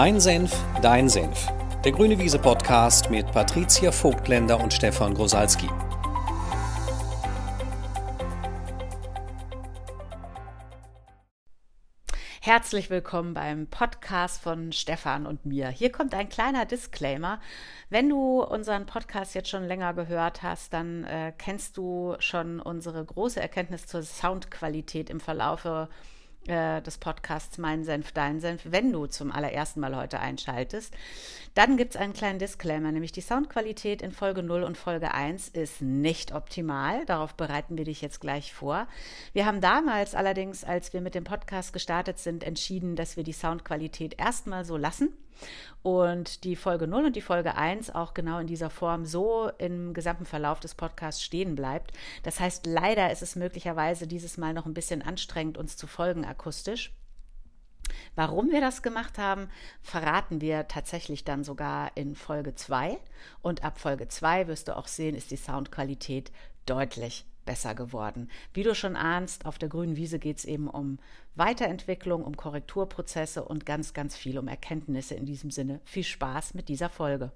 Mein 0.00 0.20
Senf, 0.20 0.56
dein 0.80 1.08
Senf. 1.08 1.48
Der 1.84 1.90
Grüne 1.90 2.16
Wiese 2.20 2.38
Podcast 2.38 3.10
mit 3.10 3.26
Patricia 3.32 3.90
Vogtländer 3.90 4.60
und 4.60 4.72
Stefan 4.72 5.12
Grosalski. 5.12 5.68
Herzlich 12.40 12.90
willkommen 12.90 13.34
beim 13.34 13.66
Podcast 13.66 14.40
von 14.40 14.70
Stefan 14.70 15.26
und 15.26 15.44
mir. 15.44 15.68
Hier 15.68 15.90
kommt 15.90 16.14
ein 16.14 16.28
kleiner 16.28 16.64
Disclaimer. 16.64 17.40
Wenn 17.90 18.08
du 18.08 18.40
unseren 18.44 18.86
Podcast 18.86 19.34
jetzt 19.34 19.48
schon 19.48 19.64
länger 19.64 19.94
gehört 19.94 20.44
hast, 20.44 20.74
dann 20.74 21.02
äh, 21.02 21.32
kennst 21.36 21.76
du 21.76 22.14
schon 22.20 22.60
unsere 22.60 23.04
große 23.04 23.40
Erkenntnis 23.40 23.86
zur 23.86 24.04
Soundqualität 24.04 25.10
im 25.10 25.18
Verlaufe 25.18 25.88
äh, 25.90 26.17
des 26.48 26.96
Podcasts 26.98 27.58
Mein 27.58 27.84
Senf, 27.84 28.12
Dein 28.12 28.40
Senf, 28.40 28.62
wenn 28.64 28.90
du 28.90 29.06
zum 29.06 29.30
allerersten 29.30 29.80
Mal 29.80 29.94
heute 29.94 30.18
einschaltest. 30.18 30.94
Dann 31.54 31.76
gibt 31.76 31.94
es 31.94 32.00
einen 32.00 32.14
kleinen 32.14 32.38
Disclaimer, 32.38 32.90
nämlich 32.90 33.12
die 33.12 33.20
Soundqualität 33.20 34.00
in 34.00 34.12
Folge 34.12 34.42
0 34.42 34.62
und 34.62 34.78
Folge 34.78 35.12
1 35.12 35.48
ist 35.48 35.82
nicht 35.82 36.34
optimal. 36.34 37.04
Darauf 37.04 37.34
bereiten 37.34 37.76
wir 37.76 37.84
dich 37.84 38.00
jetzt 38.00 38.20
gleich 38.20 38.54
vor. 38.54 38.88
Wir 39.32 39.44
haben 39.44 39.60
damals 39.60 40.14
allerdings, 40.14 40.64
als 40.64 40.92
wir 40.92 41.02
mit 41.02 41.14
dem 41.14 41.24
Podcast 41.24 41.72
gestartet 41.72 42.18
sind, 42.18 42.44
entschieden, 42.44 42.96
dass 42.96 43.16
wir 43.16 43.24
die 43.24 43.32
Soundqualität 43.32 44.18
erstmal 44.18 44.64
so 44.64 44.76
lassen 44.76 45.12
und 45.82 46.44
die 46.44 46.56
Folge 46.56 46.86
0 46.86 47.06
und 47.06 47.16
die 47.16 47.20
Folge 47.20 47.54
1 47.56 47.90
auch 47.94 48.14
genau 48.14 48.38
in 48.38 48.46
dieser 48.46 48.70
Form 48.70 49.04
so 49.04 49.50
im 49.58 49.94
gesamten 49.94 50.26
Verlauf 50.26 50.60
des 50.60 50.74
Podcasts 50.74 51.22
stehen 51.22 51.54
bleibt. 51.54 51.92
Das 52.22 52.40
heißt, 52.40 52.66
leider 52.66 53.10
ist 53.10 53.22
es 53.22 53.36
möglicherweise 53.36 54.06
dieses 54.06 54.36
Mal 54.36 54.52
noch 54.52 54.66
ein 54.66 54.74
bisschen 54.74 55.02
anstrengend, 55.02 55.58
uns 55.58 55.76
zu 55.76 55.86
folgen 55.86 56.24
akustisch. 56.24 56.92
Warum 58.14 58.50
wir 58.50 58.60
das 58.60 58.82
gemacht 58.82 59.18
haben, 59.18 59.48
verraten 59.82 60.40
wir 60.40 60.68
tatsächlich 60.68 61.24
dann 61.24 61.44
sogar 61.44 61.96
in 61.96 62.14
Folge 62.14 62.54
2. 62.54 62.98
Und 63.40 63.64
ab 63.64 63.78
Folge 63.78 64.08
2 64.08 64.46
wirst 64.46 64.68
du 64.68 64.76
auch 64.76 64.88
sehen, 64.88 65.14
ist 65.14 65.30
die 65.30 65.36
Soundqualität 65.36 66.32
deutlich 66.66 67.24
besser 67.48 67.74
geworden. 67.74 68.28
Wie 68.52 68.62
du 68.62 68.74
schon 68.74 68.94
ahnst, 68.94 69.46
auf 69.46 69.56
der 69.56 69.70
grünen 69.70 69.96
Wiese 69.96 70.18
geht 70.18 70.36
es 70.36 70.44
eben 70.44 70.68
um 70.68 70.98
Weiterentwicklung, 71.34 72.22
um 72.22 72.36
Korrekturprozesse 72.36 73.42
und 73.42 73.64
ganz, 73.64 73.94
ganz 73.94 74.18
viel 74.18 74.38
um 74.38 74.48
Erkenntnisse 74.48 75.14
in 75.14 75.24
diesem 75.24 75.50
Sinne. 75.50 75.80
Viel 75.86 76.04
Spaß 76.04 76.52
mit 76.52 76.68
dieser 76.68 76.90
Folge. 76.90 77.32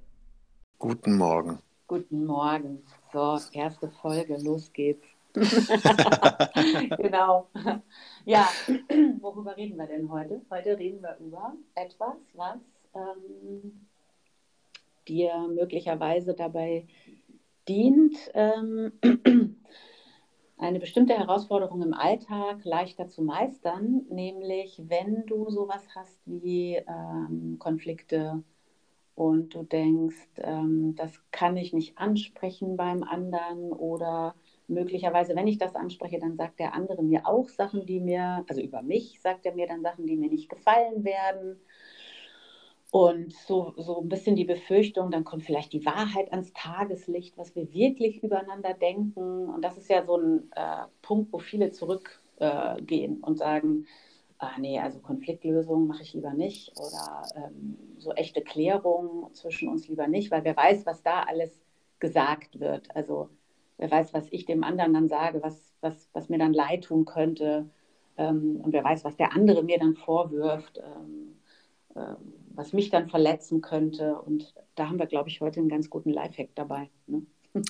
Guten 0.78 1.16
Morgen. 1.16 1.60
Guten 1.86 2.26
Morgen. 2.26 2.82
So, 3.10 3.38
erste 3.52 3.88
Folge, 3.88 4.36
los 4.36 4.70
geht's. 4.74 5.06
genau. 6.98 7.48
Ja, 8.26 8.46
worüber 9.22 9.56
reden 9.56 9.78
wir 9.78 9.86
denn 9.86 10.12
heute? 10.12 10.42
Heute 10.50 10.78
reden 10.78 11.00
wir 11.00 11.16
über 11.20 11.54
etwas, 11.74 12.16
was 12.34 12.58
ähm, 12.94 13.86
dir 15.08 15.48
möglicherweise 15.48 16.34
dabei 16.34 16.86
dient, 17.66 18.14
ähm, 18.34 18.92
eine 20.62 20.78
bestimmte 20.78 21.14
Herausforderung 21.18 21.82
im 21.82 21.92
Alltag 21.94 22.64
leichter 22.64 23.08
zu 23.08 23.22
meistern, 23.22 24.02
nämlich 24.10 24.80
wenn 24.86 25.26
du 25.26 25.50
sowas 25.50 25.86
hast 25.94 26.20
wie 26.26 26.76
ähm, 26.76 27.56
Konflikte 27.58 28.42
und 29.14 29.54
du 29.54 29.64
denkst, 29.64 30.28
ähm, 30.38 30.94
das 30.96 31.20
kann 31.32 31.56
ich 31.56 31.72
nicht 31.72 31.98
ansprechen 31.98 32.76
beim 32.76 33.02
anderen 33.02 33.72
oder 33.72 34.34
möglicherweise, 34.68 35.34
wenn 35.34 35.48
ich 35.48 35.58
das 35.58 35.74
anspreche, 35.74 36.18
dann 36.18 36.36
sagt 36.36 36.60
der 36.60 36.74
andere 36.74 37.02
mir 37.02 37.26
auch 37.26 37.48
Sachen, 37.48 37.84
die 37.84 38.00
mir, 38.00 38.44
also 38.48 38.60
über 38.60 38.82
mich 38.82 39.20
sagt 39.20 39.44
er 39.44 39.54
mir 39.54 39.66
dann 39.66 39.82
Sachen, 39.82 40.06
die 40.06 40.16
mir 40.16 40.30
nicht 40.30 40.48
gefallen 40.48 41.04
werden 41.04 41.60
und 42.92 43.32
so, 43.32 43.72
so 43.78 44.02
ein 44.02 44.10
bisschen 44.10 44.36
die 44.36 44.44
Befürchtung, 44.44 45.10
dann 45.10 45.24
kommt 45.24 45.44
vielleicht 45.44 45.72
die 45.72 45.86
Wahrheit 45.86 46.30
ans 46.30 46.52
Tageslicht, 46.52 47.38
was 47.38 47.56
wir 47.56 47.72
wirklich 47.72 48.22
übereinander 48.22 48.74
denken. 48.74 49.48
Und 49.48 49.62
das 49.62 49.78
ist 49.78 49.88
ja 49.88 50.04
so 50.04 50.18
ein 50.18 50.52
äh, 50.54 50.82
Punkt, 51.00 51.32
wo 51.32 51.38
viele 51.38 51.70
zurückgehen 51.70 53.22
äh, 53.22 53.26
und 53.26 53.38
sagen, 53.38 53.86
ah, 54.36 54.58
nee, 54.58 54.78
also 54.78 54.98
Konfliktlösung 54.98 55.86
mache 55.86 56.02
ich 56.02 56.12
lieber 56.12 56.34
nicht 56.34 56.78
oder 56.78 57.22
ähm, 57.34 57.78
so 57.96 58.12
echte 58.12 58.42
Klärung 58.42 59.32
zwischen 59.32 59.70
uns 59.70 59.88
lieber 59.88 60.06
nicht, 60.06 60.30
weil 60.30 60.44
wer 60.44 60.56
weiß, 60.56 60.84
was 60.84 61.02
da 61.02 61.22
alles 61.22 61.58
gesagt 61.98 62.60
wird. 62.60 62.94
Also 62.94 63.30
wer 63.78 63.90
weiß, 63.90 64.12
was 64.12 64.26
ich 64.30 64.44
dem 64.44 64.62
anderen 64.62 64.92
dann 64.92 65.08
sage, 65.08 65.42
was, 65.42 65.72
was, 65.80 66.10
was 66.12 66.28
mir 66.28 66.38
dann 66.38 66.52
leid 66.52 66.84
tun 66.84 67.06
könnte. 67.06 67.70
Ähm, 68.18 68.60
und 68.62 68.74
wer 68.74 68.84
weiß, 68.84 69.02
was 69.06 69.16
der 69.16 69.32
andere 69.32 69.62
mir 69.62 69.78
dann 69.78 69.94
vorwirft. 69.94 70.76
Ähm, 70.76 71.38
ähm 71.96 72.41
was 72.54 72.72
mich 72.72 72.90
dann 72.90 73.08
verletzen 73.08 73.60
könnte. 73.60 74.14
Und 74.16 74.54
da 74.74 74.88
haben 74.88 74.98
wir, 74.98 75.06
glaube 75.06 75.28
ich, 75.28 75.40
heute 75.40 75.60
einen 75.60 75.68
ganz 75.68 75.90
guten 75.90 76.10
Lifehack 76.10 76.50
dabei. 76.54 76.90
Ne? 77.06 77.22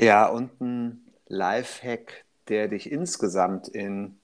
Ja, 0.00 0.28
und 0.28 0.60
ein 0.60 1.04
Lifehack, 1.26 2.24
der 2.46 2.68
dich 2.68 2.90
insgesamt 2.90 3.66
in 3.66 4.16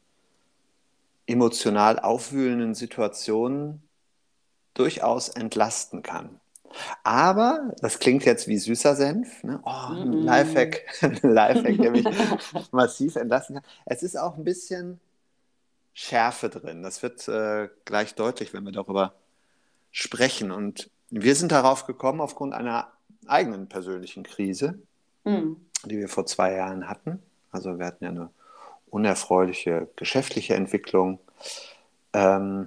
emotional 1.26 1.98
aufwühlenden 1.98 2.74
Situationen 2.74 3.82
durchaus 4.74 5.28
entlasten 5.28 6.03
kann. 6.03 6.41
Aber 7.03 7.72
das 7.80 7.98
klingt 7.98 8.24
jetzt 8.24 8.48
wie 8.48 8.58
süßer 8.58 8.97
Senf. 8.97 9.42
Ne? 9.44 9.60
Oh, 9.64 9.70
ein 9.70 10.08
mm 10.08 10.12
-mm. 10.12 10.24
Lifehack, 10.24 10.82
ein 11.03 11.19
Lifehack, 11.22 11.78
der 11.78 11.91
mich 11.91 12.04
massiv 12.72 13.16
entlasten 13.16 13.56
kann. 13.56 13.64
Es 13.84 14.03
ist 14.03 14.16
auch 14.16 14.36
ein 14.36 14.44
bisschen 14.44 15.00
Schärfe 15.92 16.48
drin. 16.48 16.82
Das 16.82 17.03
wird 17.03 17.26
äh, 17.28 17.69
gleich 17.84 18.14
deutlich, 18.14 18.53
wenn 18.53 18.64
wir 18.64 18.72
darüber 18.72 19.14
sprechen. 19.94 20.50
Und 20.50 20.91
wir 21.09 21.34
sind 21.37 21.53
darauf 21.53 21.87
gekommen 21.87 22.21
aufgrund 22.21 22.53
einer 22.53 22.88
eigenen 23.27 23.69
persönlichen 23.69 24.25
Krise, 24.25 24.78
mhm. 25.22 25.56
die 25.84 25.97
wir 25.97 26.09
vor 26.10 26.27
zwei 26.27 26.53
Jahren 26.53 26.88
hatten. 26.88 27.22
Also 27.53 27.78
wir 27.78 27.87
hatten 27.87 28.04
ja 28.04 28.10
eine 28.10 28.31
unerfreuliche 28.91 29.88
geschäftliche 29.97 30.54
Entwicklung. 30.54 31.21
Ähm, 32.12 32.66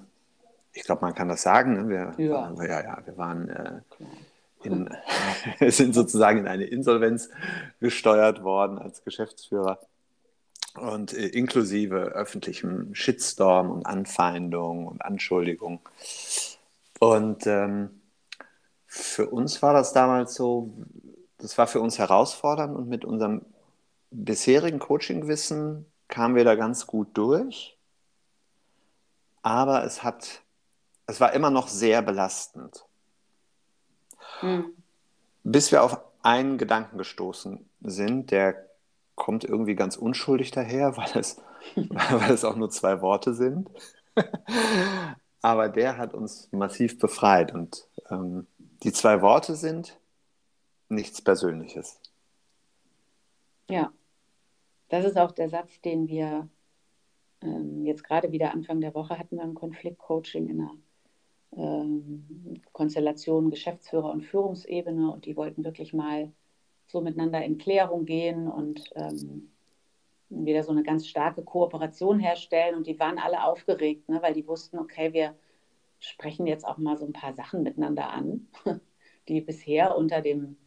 ich 0.74 0.84
glaube, 0.84 1.02
man 1.02 1.14
kann 1.14 1.28
das 1.28 1.42
sagen. 1.42 1.74
Ne? 1.74 1.90
Wir, 2.18 2.26
ja. 2.26 2.34
Waren, 2.34 2.56
ja, 2.58 2.82
ja, 2.82 2.98
wir 3.06 3.18
waren 3.18 3.50
äh, 3.50 3.82
in, 4.64 4.90
sind 5.70 5.94
sozusagen 5.94 6.40
in 6.40 6.48
eine 6.48 6.64
Insolvenz 6.64 7.30
gesteuert 7.82 8.42
worden 8.44 8.80
als 8.80 9.04
Geschäftsführer 9.04 9.80
und 10.76 11.14
äh, 11.14 11.28
inklusive 11.28 11.98
öffentlichem 11.98 12.96
Shitstorm 12.96 13.70
und 13.70 13.86
Anfeindung 13.86 14.88
und 14.88 15.04
Anschuldigung. 15.04 15.82
Und 17.00 17.46
ähm, 17.46 18.02
für 18.86 19.30
uns 19.30 19.62
war 19.62 19.74
das 19.74 19.94
damals 19.94 20.34
so, 20.36 20.74
das 21.38 21.58
war 21.58 21.68
für 21.68 21.82
uns 21.82 22.00
herausfordernd 22.00 22.76
und 22.76 22.88
mit 22.88 23.06
unserem 23.06 23.46
bisherigen 24.10 24.80
Coachingwissen 24.80 25.86
kamen 26.08 26.36
wir 26.36 26.46
da 26.46 26.56
ganz 26.56 26.88
gut 26.88 27.10
durch. 27.14 27.78
Aber 29.42 29.84
es 29.84 30.04
hat, 30.04 30.42
es 31.06 31.20
war 31.20 31.34
immer 31.34 31.50
noch 31.50 31.68
sehr 31.68 32.02
belastend. 32.02 32.86
Mhm. 34.42 34.74
Bis 35.44 35.72
wir 35.72 35.84
auf 35.84 36.00
einen 36.24 36.58
Gedanken 36.58 36.98
gestoßen 36.98 37.70
sind, 37.82 38.32
der 38.32 38.68
kommt 39.16 39.44
irgendwie 39.44 39.76
ganz 39.76 39.96
unschuldig 39.96 40.52
daher, 40.52 40.98
weil 40.98 41.18
es, 41.18 41.42
weil 41.76 42.32
es 42.32 42.44
auch 42.44 42.56
nur 42.56 42.70
zwei 42.70 43.02
Worte 43.02 43.34
sind 43.34 43.70
aber 45.42 45.70
der 45.70 45.98
hat 45.98 46.14
uns 46.14 46.52
massiv 46.52 47.00
befreit. 47.00 47.54
Und 47.54 47.88
ähm, 48.10 48.48
die 48.84 48.92
zwei 48.92 49.22
Worte 49.22 49.56
sind 49.56 50.00
nichts 50.90 51.22
Persönliches. 51.22 52.00
Ja, 53.70 53.92
das 54.90 55.06
ist 55.06 55.18
auch 55.18 55.32
der 55.32 55.50
Satz, 55.50 55.82
den 55.82 56.08
wir 56.08 56.48
ähm, 57.42 57.86
jetzt 57.86 58.04
gerade 58.04 58.32
wieder 58.32 58.54
Anfang 58.54 58.82
der 58.82 58.94
Woche 58.94 59.20
hatten 59.20 59.38
beim 59.38 59.54
Konfliktcoaching 59.54 60.48
in 60.48 60.62
einer 60.62 60.76
ähm, 61.56 62.62
Konstellation 62.72 63.50
Geschäftsführer 63.50 64.12
und 64.12 64.24
Führungsebene 64.24 65.12
und 65.12 65.26
die 65.26 65.36
wollten 65.36 65.64
wirklich 65.64 65.94
mal 65.94 66.32
so 66.88 67.02
miteinander 67.02 67.44
in 67.44 67.58
Klärung 67.58 68.06
gehen 68.06 68.48
und 68.48 68.90
ähm, 68.96 69.52
wieder 70.30 70.64
so 70.64 70.72
eine 70.72 70.84
ganz 70.84 71.08
starke 71.08 71.44
Kooperation 71.44 72.20
herstellen. 72.20 72.76
Und 72.76 72.88
die 72.88 73.00
waren 73.00 73.18
alle 73.18 73.44
aufgeregt, 73.44 74.10
ne, 74.10 74.22
weil 74.22 74.34
die 74.34 74.48
wussten, 74.48 74.80
okay, 74.80 75.14
wir 75.14 75.36
sprechen 76.00 76.48
jetzt 76.48 76.66
auch 76.66 76.78
mal 76.78 76.98
so 76.98 77.06
ein 77.06 77.14
paar 77.14 77.34
Sachen 77.34 77.64
miteinander 77.64 78.12
an, 78.12 78.48
die 79.28 79.42
bisher 79.42 79.98
unter 79.98 80.22
dem, 80.22 80.58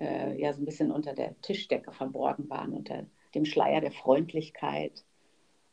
äh, 0.00 0.40
ja, 0.40 0.52
so 0.52 0.62
ein 0.62 0.64
bisschen 0.64 0.90
unter 0.90 1.14
der 1.14 1.40
Tischdecke 1.42 1.92
verborgen 1.92 2.48
waren, 2.48 2.72
unter 2.72 3.06
dem 3.34 3.44
Schleier 3.44 3.80
der 3.80 3.92
Freundlichkeit. 3.92 5.04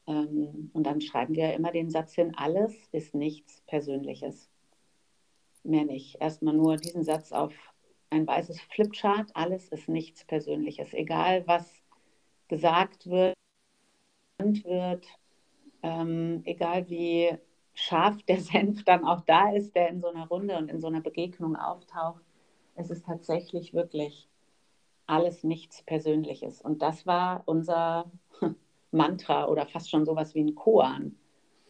Ähm, 0.07 0.71
und 0.73 0.83
dann 0.83 1.01
schreiben 1.01 1.35
wir 1.35 1.53
immer 1.53 1.71
den 1.71 1.89
Satz 1.89 2.13
hin, 2.13 2.33
alles 2.35 2.73
ist 2.91 3.15
nichts 3.15 3.61
Persönliches. 3.67 4.49
Mehr 5.63 5.85
nicht. 5.85 6.21
Erstmal 6.21 6.53
nur 6.53 6.77
diesen 6.77 7.03
Satz 7.03 7.31
auf 7.31 7.53
ein 8.09 8.25
weißes 8.25 8.61
Flipchart, 8.61 9.31
alles 9.35 9.67
ist 9.69 9.89
nichts 9.89 10.23
Persönliches. 10.23 10.93
Egal, 10.93 11.45
was 11.45 11.83
gesagt 12.47 13.09
wird, 13.09 13.35
wird 14.39 15.05
ähm, 15.83 16.41
egal 16.45 16.89
wie 16.89 17.37
scharf 17.73 18.21
der 18.23 18.39
Senf 18.41 18.83
dann 18.83 19.05
auch 19.05 19.21
da 19.21 19.51
ist, 19.51 19.75
der 19.75 19.89
in 19.89 20.01
so 20.01 20.07
einer 20.07 20.27
Runde 20.27 20.57
und 20.57 20.69
in 20.69 20.81
so 20.81 20.87
einer 20.87 21.01
Begegnung 21.01 21.55
auftaucht. 21.55 22.23
Es 22.75 22.89
ist 22.89 23.05
tatsächlich 23.05 23.73
wirklich 23.73 24.27
alles 25.07 25.43
nichts 25.43 25.81
Persönliches. 25.83 26.61
Und 26.61 26.81
das 26.81 27.05
war 27.07 27.43
unser 27.45 28.11
Mantra 28.91 29.47
oder 29.47 29.65
fast 29.65 29.89
schon 29.89 30.05
sowas 30.05 30.35
wie 30.35 30.41
ein 30.43 30.55
Koan, 30.55 31.15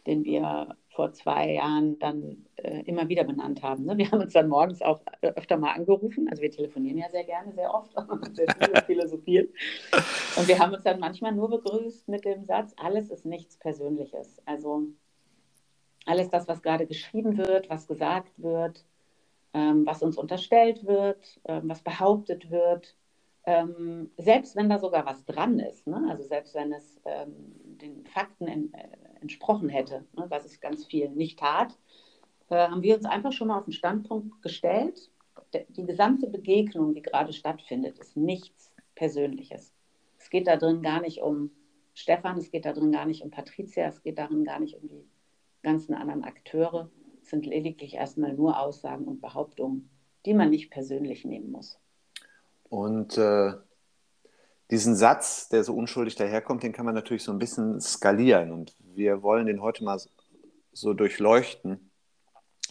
den 0.06 0.24
wir 0.24 0.76
vor 0.98 1.12
zwei 1.12 1.52
Jahren 1.52 1.96
dann 2.00 2.44
äh, 2.56 2.80
immer 2.80 3.08
wieder 3.08 3.22
benannt 3.22 3.62
haben. 3.62 3.84
Ne? 3.84 3.96
Wir 3.96 4.10
haben 4.10 4.20
uns 4.20 4.32
dann 4.32 4.48
morgens 4.48 4.82
auch 4.82 5.00
äh, 5.20 5.28
öfter 5.28 5.56
mal 5.56 5.70
angerufen. 5.74 6.26
Also 6.28 6.42
wir 6.42 6.50
telefonieren 6.50 6.98
ja 6.98 7.08
sehr 7.08 7.22
gerne, 7.22 7.52
sehr 7.52 7.72
oft 7.72 7.96
und 8.10 8.34
sehr 8.34 8.48
viel 8.48 8.82
philosophieren. 8.84 9.46
Und 10.36 10.48
wir 10.48 10.58
haben 10.58 10.74
uns 10.74 10.82
dann 10.82 10.98
manchmal 10.98 11.30
nur 11.30 11.50
begrüßt 11.50 12.08
mit 12.08 12.24
dem 12.24 12.44
Satz, 12.46 12.74
alles 12.76 13.10
ist 13.10 13.24
nichts 13.24 13.56
Persönliches. 13.58 14.42
Also 14.44 14.88
alles 16.04 16.30
das, 16.30 16.48
was 16.48 16.62
gerade 16.62 16.84
geschrieben 16.84 17.38
wird, 17.38 17.70
was 17.70 17.86
gesagt 17.86 18.32
wird, 18.38 18.84
ähm, 19.54 19.86
was 19.86 20.02
uns 20.02 20.18
unterstellt 20.18 20.84
wird, 20.84 21.40
ähm, 21.44 21.68
was 21.68 21.80
behauptet 21.82 22.50
wird, 22.50 22.96
ähm, 23.46 24.10
selbst 24.16 24.56
wenn 24.56 24.68
da 24.68 24.80
sogar 24.80 25.06
was 25.06 25.24
dran 25.26 25.60
ist, 25.60 25.86
ne? 25.86 26.08
also 26.10 26.24
selbst 26.24 26.56
wenn 26.56 26.72
es 26.72 27.00
ähm, 27.04 27.54
den 27.64 28.04
Fakten 28.04 28.48
in, 28.48 28.74
äh, 28.74 28.88
entsprochen 29.20 29.68
hätte, 29.68 30.04
ne? 30.16 30.26
was 30.28 30.44
es 30.44 30.60
ganz 30.60 30.86
viel 30.86 31.08
nicht 31.10 31.38
tat, 31.38 31.76
äh, 32.50 32.68
haben 32.68 32.82
wir 32.82 32.96
uns 32.96 33.04
einfach 33.04 33.32
schon 33.32 33.48
mal 33.48 33.58
auf 33.58 33.64
den 33.64 33.72
Standpunkt 33.72 34.42
gestellt, 34.42 35.10
die 35.68 35.86
gesamte 35.86 36.28
Begegnung, 36.28 36.94
die 36.94 37.02
gerade 37.02 37.32
stattfindet, 37.32 37.98
ist 37.98 38.16
nichts 38.16 38.72
Persönliches. 38.94 39.72
Es 40.18 40.30
geht 40.30 40.46
da 40.46 40.56
drin 40.56 40.82
gar 40.82 41.00
nicht 41.00 41.22
um 41.22 41.50
Stefan, 41.94 42.38
es 42.38 42.50
geht 42.50 42.64
da 42.64 42.72
drin 42.72 42.92
gar 42.92 43.06
nicht 43.06 43.22
um 43.22 43.30
Patricia, 43.30 43.86
es 43.86 44.02
geht 44.02 44.18
darin 44.18 44.44
gar 44.44 44.60
nicht 44.60 44.76
um 44.76 44.88
die 44.88 45.08
ganzen 45.62 45.94
anderen 45.94 46.24
Akteure. 46.24 46.90
Es 47.22 47.30
sind 47.30 47.46
lediglich 47.46 47.94
erstmal 47.94 48.34
nur 48.34 48.58
Aussagen 48.60 49.04
und 49.06 49.20
Behauptungen, 49.20 49.90
die 50.26 50.34
man 50.34 50.50
nicht 50.50 50.70
persönlich 50.70 51.24
nehmen 51.24 51.50
muss. 51.50 51.80
Und 52.68 53.16
äh, 53.16 53.54
diesen 54.70 54.96
Satz, 54.96 55.48
der 55.48 55.64
so 55.64 55.74
unschuldig 55.74 56.14
daherkommt, 56.14 56.62
den 56.62 56.72
kann 56.72 56.84
man 56.84 56.94
natürlich 56.94 57.24
so 57.24 57.32
ein 57.32 57.38
bisschen 57.38 57.80
skalieren. 57.80 58.52
Und 58.52 58.74
wir 58.94 59.22
wollen 59.22 59.46
den 59.46 59.62
heute 59.62 59.84
mal 59.84 60.00
so 60.72 60.94
durchleuchten, 60.94 61.90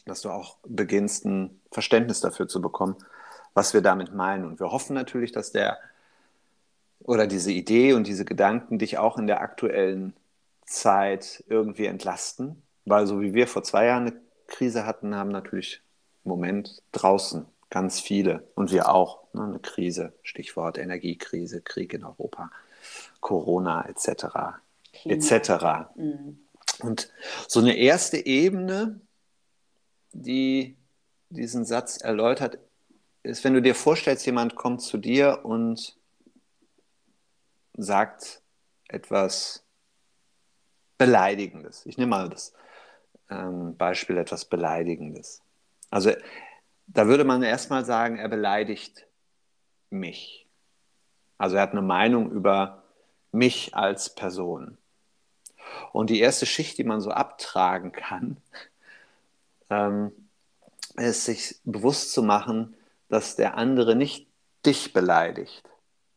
dass 0.06 0.22
du 0.22 0.30
auch 0.30 0.58
beginnst, 0.66 1.26
ein 1.26 1.60
Verständnis 1.72 2.22
dafür 2.22 2.48
zu 2.48 2.62
bekommen, 2.62 2.96
was 3.54 3.74
wir 3.74 3.82
damit 3.82 4.14
meinen. 4.14 4.46
Und 4.46 4.60
wir 4.60 4.72
hoffen 4.72 4.94
natürlich, 4.94 5.32
dass 5.32 5.52
der 5.52 5.78
oder 7.00 7.28
diese 7.28 7.52
Idee 7.52 7.94
und 7.94 8.08
diese 8.08 8.26
Gedanken 8.26 8.80
dich 8.80 8.98
auch 8.98 9.18
in 9.18 9.28
der 9.28 9.42
aktuellen 9.42 10.14
Zeit 10.66 11.44
irgendwie 11.48 11.86
entlasten. 11.86 12.62
Weil 12.86 13.08
so 13.08 13.22
wie 13.22 13.34
wir 13.34 13.48
vor 13.48 13.64
zwei 13.64 13.86
Jahren 13.86 14.08
eine 14.08 14.22
Krise 14.48 14.86
hatten, 14.86 15.16
haben 15.16 15.30
natürlich 15.32 15.82
im 16.24 16.30
Moment 16.30 16.82
draußen 16.92 17.46
ganz 17.70 18.00
viele 18.00 18.48
und 18.56 18.72
wir 18.72 18.90
auch 18.90 19.24
ne, 19.34 19.44
eine 19.44 19.60
Krise, 19.60 20.14
Stichwort 20.24 20.78
Energiekrise, 20.78 21.62
Krieg 21.62 21.94
in 21.94 22.04
Europa, 22.04 22.52
Corona 23.20 23.88
etc. 23.88 24.58
etc. 25.06 25.92
Mhm. 25.96 26.40
Und 26.80 27.12
so 27.48 27.60
eine 27.60 27.76
erste 27.76 28.26
Ebene, 28.26 29.02
die 30.14 30.78
diesen 31.30 31.66
Satz 31.66 31.98
erläutert, 31.98 32.60
ist, 33.24 33.44
wenn 33.44 33.54
du 33.54 33.62
dir 33.62 33.76
vorstellst, 33.76 34.26
jemand 34.26 34.56
kommt 34.56 34.82
zu 34.82 34.98
dir 34.98 35.42
und 35.44 35.98
sagt 37.76 38.42
etwas 38.88 39.64
Beleidigendes. 40.98 41.86
Ich 41.86 41.98
nehme 41.98 42.12
mal 42.12 42.30
das 42.30 42.54
ähm, 43.30 43.76
Beispiel 43.76 44.18
etwas 44.18 44.46
Beleidigendes. 44.46 45.42
Also 45.90 46.12
da 46.88 47.08
würde 47.08 47.24
man 47.24 47.44
erstmal 47.44 47.86
sagen, 47.86 48.18
er 48.18 48.30
beleidigt 48.30 49.06
mich. 49.90 50.48
Also 51.38 51.58
er 51.58 51.62
hat 51.62 51.72
eine 51.72 51.82
Meinung 51.82 52.32
über 52.32 52.84
mich 53.32 53.76
als 53.76 54.16
Person. 54.16 54.78
Und 55.92 56.10
die 56.10 56.20
erste 56.20 56.46
Schicht, 56.46 56.78
die 56.78 56.84
man 56.84 57.02
so 57.02 57.12
abtragen 57.12 57.92
kann, 57.92 58.38
ähm, 59.70 60.12
ist 60.96 61.26
sich 61.26 61.58
bewusst 61.64 62.14
zu 62.14 62.24
machen, 62.24 62.76
dass 63.10 63.36
der 63.36 63.56
andere 63.56 63.96
nicht 63.96 64.28
dich 64.66 64.94
beleidigt, 64.94 65.64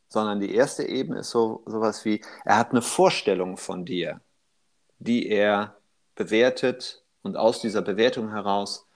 sondern 0.08 0.40
die 0.40 0.55
erste 0.55 0.84
Ebene 0.84 1.20
ist 1.20 1.31
so 1.31 1.62
sowas 1.66 2.05
wie, 2.05 2.23
er 2.44 2.56
hat 2.56 2.70
eine 2.70 2.82
Vorstellung 2.82 3.56
von 3.56 3.84
dir, 3.84 4.20
die 4.99 5.28
er 5.28 5.76
bewertet 6.14 7.02
und 7.23 7.37
aus 7.37 7.61
dieser 7.61 7.82
Bewertung 7.82 8.31
heraus 8.31 8.87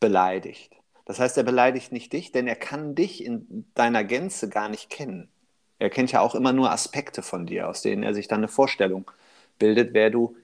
beleidigt. 0.00 0.77
Das 1.08 1.18
heißt, 1.18 1.38
er 1.38 1.42
beleidigt 1.42 1.90
nicht 1.90 2.12
dich, 2.12 2.32
denn 2.32 2.46
er 2.46 2.54
kann 2.54 2.94
dich 2.94 3.24
in 3.24 3.64
deiner 3.74 4.04
Gänze 4.04 4.50
gar 4.50 4.68
nicht 4.68 4.90
kennen. 4.90 5.30
Er 5.78 5.88
kennt 5.88 6.12
ja 6.12 6.20
auch 6.20 6.34
immer 6.34 6.52
nur 6.52 6.70
Aspekte 6.70 7.22
von 7.22 7.46
dir, 7.46 7.66
aus 7.66 7.80
denen 7.80 8.02
er 8.02 8.12
sich 8.12 8.28
dann 8.28 8.40
eine 8.40 8.48
Vorstellung 8.48 9.10
bildet, 9.58 9.94
wer 9.94 10.10
du 10.10 10.36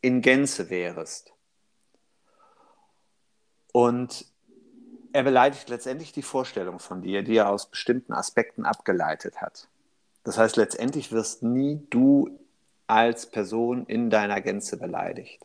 in 0.00 0.20
Gänze 0.20 0.70
wärest. 0.70 1.32
Und 3.72 4.26
er 5.12 5.24
beleidigt 5.24 5.68
letztendlich 5.68 6.12
die 6.12 6.22
Vorstellung 6.22 6.78
von 6.78 7.02
dir, 7.02 7.24
die 7.24 7.34
er 7.34 7.50
aus 7.50 7.68
bestimmten 7.68 8.12
Aspekten 8.12 8.64
abgeleitet 8.64 9.40
hat. 9.40 9.66
Das 10.22 10.38
heißt, 10.38 10.56
letztendlich 10.56 11.10
wirst 11.10 11.42
nie 11.42 11.84
du 11.90 12.38
als 12.86 13.26
Person 13.26 13.86
in 13.86 14.08
deiner 14.08 14.40
Gänze 14.40 14.76
beleidigt. 14.76 15.44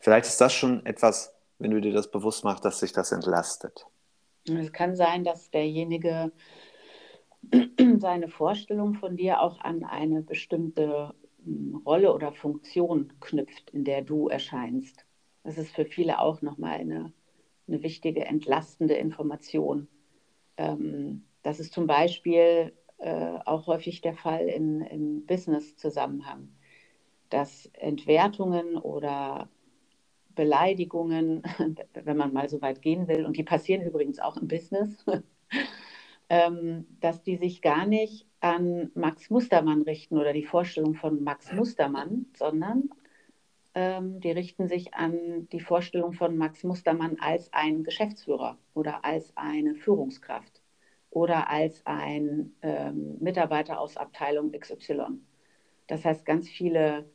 Vielleicht 0.00 0.26
ist 0.26 0.40
das 0.40 0.52
schon 0.52 0.84
etwas 0.86 1.35
wenn 1.58 1.70
du 1.70 1.80
dir 1.80 1.92
das 1.92 2.10
bewusst 2.10 2.44
machst, 2.44 2.64
dass 2.64 2.80
sich 2.80 2.92
das 2.92 3.12
entlastet? 3.12 3.86
Es 4.44 4.72
kann 4.72 4.94
sein, 4.94 5.24
dass 5.24 5.50
derjenige 5.50 6.32
seine 7.98 8.28
Vorstellung 8.28 8.94
von 8.94 9.16
dir 9.16 9.40
auch 9.40 9.60
an 9.60 9.84
eine 9.84 10.22
bestimmte 10.22 11.14
hm, 11.44 11.82
Rolle 11.84 12.12
oder 12.12 12.32
Funktion 12.32 13.12
knüpft, 13.20 13.70
in 13.70 13.84
der 13.84 14.02
du 14.02 14.28
erscheinst. 14.28 15.04
Das 15.42 15.58
ist 15.58 15.74
für 15.74 15.84
viele 15.84 16.20
auch 16.20 16.42
nochmal 16.42 16.78
eine, 16.78 17.12
eine 17.68 17.82
wichtige, 17.82 18.24
entlastende 18.24 18.94
Information. 18.94 19.88
Ähm, 20.56 21.24
das 21.42 21.60
ist 21.60 21.72
zum 21.72 21.86
Beispiel 21.86 22.72
äh, 22.98 23.38
auch 23.44 23.66
häufig 23.66 24.00
der 24.00 24.14
Fall 24.14 24.48
in, 24.48 24.80
im 24.80 25.26
Business-Zusammenhang, 25.26 26.48
dass 27.30 27.66
Entwertungen 27.74 28.76
oder 28.76 29.48
Beleidigungen, 30.36 31.42
wenn 31.94 32.16
man 32.16 32.32
mal 32.32 32.48
so 32.48 32.62
weit 32.62 32.82
gehen 32.82 33.08
will, 33.08 33.26
und 33.26 33.36
die 33.36 33.42
passieren 33.42 33.82
übrigens 33.82 34.20
auch 34.20 34.36
im 34.36 34.46
Business, 34.46 35.04
ähm, 36.28 36.86
dass 37.00 37.22
die 37.24 37.36
sich 37.36 37.62
gar 37.62 37.86
nicht 37.86 38.26
an 38.40 38.92
Max 38.94 39.30
Mustermann 39.30 39.82
richten 39.82 40.16
oder 40.18 40.32
die 40.32 40.44
Vorstellung 40.44 40.94
von 40.94 41.24
Max 41.24 41.52
Mustermann, 41.52 42.26
sondern 42.36 42.90
ähm, 43.74 44.20
die 44.20 44.30
richten 44.30 44.68
sich 44.68 44.94
an 44.94 45.48
die 45.50 45.60
Vorstellung 45.60 46.12
von 46.12 46.36
Max 46.36 46.62
Mustermann 46.62 47.16
als 47.18 47.52
ein 47.52 47.82
Geschäftsführer 47.82 48.58
oder 48.74 49.04
als 49.04 49.36
eine 49.36 49.74
Führungskraft 49.74 50.62
oder 51.10 51.50
als 51.50 51.84
ein 51.86 52.54
ähm, 52.62 53.16
Mitarbeiter 53.20 53.80
aus 53.80 53.96
Abteilung 53.96 54.52
XY. 54.52 55.18
Das 55.86 56.04
heißt, 56.04 56.24
ganz 56.24 56.48
viele 56.48 57.08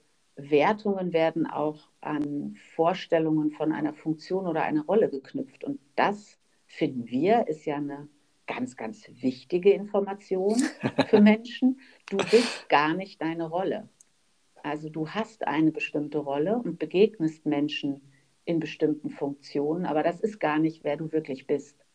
Wertungen 0.50 1.14
werden 1.14 1.46
auch 1.46 1.90
an 2.00 2.56
Vorstellungen 2.76 3.52
von 3.52 3.72
einer 3.72 3.94
Funktion 3.94 4.48
oder 4.48 4.64
einer 4.64 4.86
Rolle 4.86 5.10
geknüpft. 5.10 5.64
Und 5.64 5.80
das, 5.96 6.40
finden 6.66 7.08
wir, 7.08 7.48
ist 7.48 7.66
ja 7.66 7.76
eine 7.76 8.08
ganz, 8.48 8.76
ganz 8.76 9.10
wichtige 9.22 9.72
Information 9.72 10.62
für 11.08 11.22
Menschen. 11.22 11.80
Du 12.10 12.18
bist 12.18 12.70
gar 12.70 12.94
nicht 12.94 13.22
deine 13.22 13.50
Rolle. 13.50 13.90
Also 14.64 14.90
du 14.90 15.10
hast 15.10 15.48
eine 15.48 15.72
bestimmte 15.72 16.20
Rolle 16.20 16.58
und 16.58 16.80
begegnest 16.80 17.46
Menschen 17.46 18.02
in 18.46 18.60
bestimmten 18.60 19.10
Funktionen, 19.10 19.86
aber 19.86 20.04
das 20.04 20.20
ist 20.20 20.40
gar 20.40 20.60
nicht, 20.60 20.84
wer 20.84 20.98
du 20.98 21.12
wirklich 21.12 21.48
bist. 21.48 21.86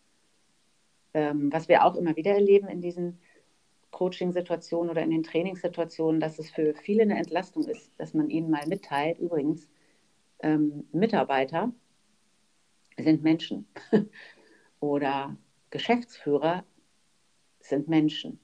Ähm, 1.14 1.52
was 1.52 1.68
wir 1.68 1.84
auch 1.84 1.94
immer 1.96 2.16
wieder 2.16 2.32
erleben 2.32 2.68
in 2.68 2.80
diesen 2.80 3.18
Coaching-Situationen 3.96 4.90
oder 4.90 5.02
in 5.02 5.10
den 5.10 5.22
Trainingssituationen, 5.22 6.20
dass 6.20 6.38
es 6.38 6.50
für 6.50 6.74
viele 6.74 7.02
eine 7.02 7.16
Entlastung 7.16 7.64
ist, 7.64 7.90
dass 7.96 8.12
man 8.12 8.28
ihnen 8.28 8.50
mal 8.50 8.66
mitteilt, 8.66 9.18
übrigens, 9.18 9.70
ähm, 10.40 10.86
Mitarbeiter 10.92 11.72
sind 12.98 13.22
Menschen 13.22 13.66
oder 14.80 15.34
Geschäftsführer 15.70 16.64
sind 17.60 17.88
Menschen. 17.88 18.38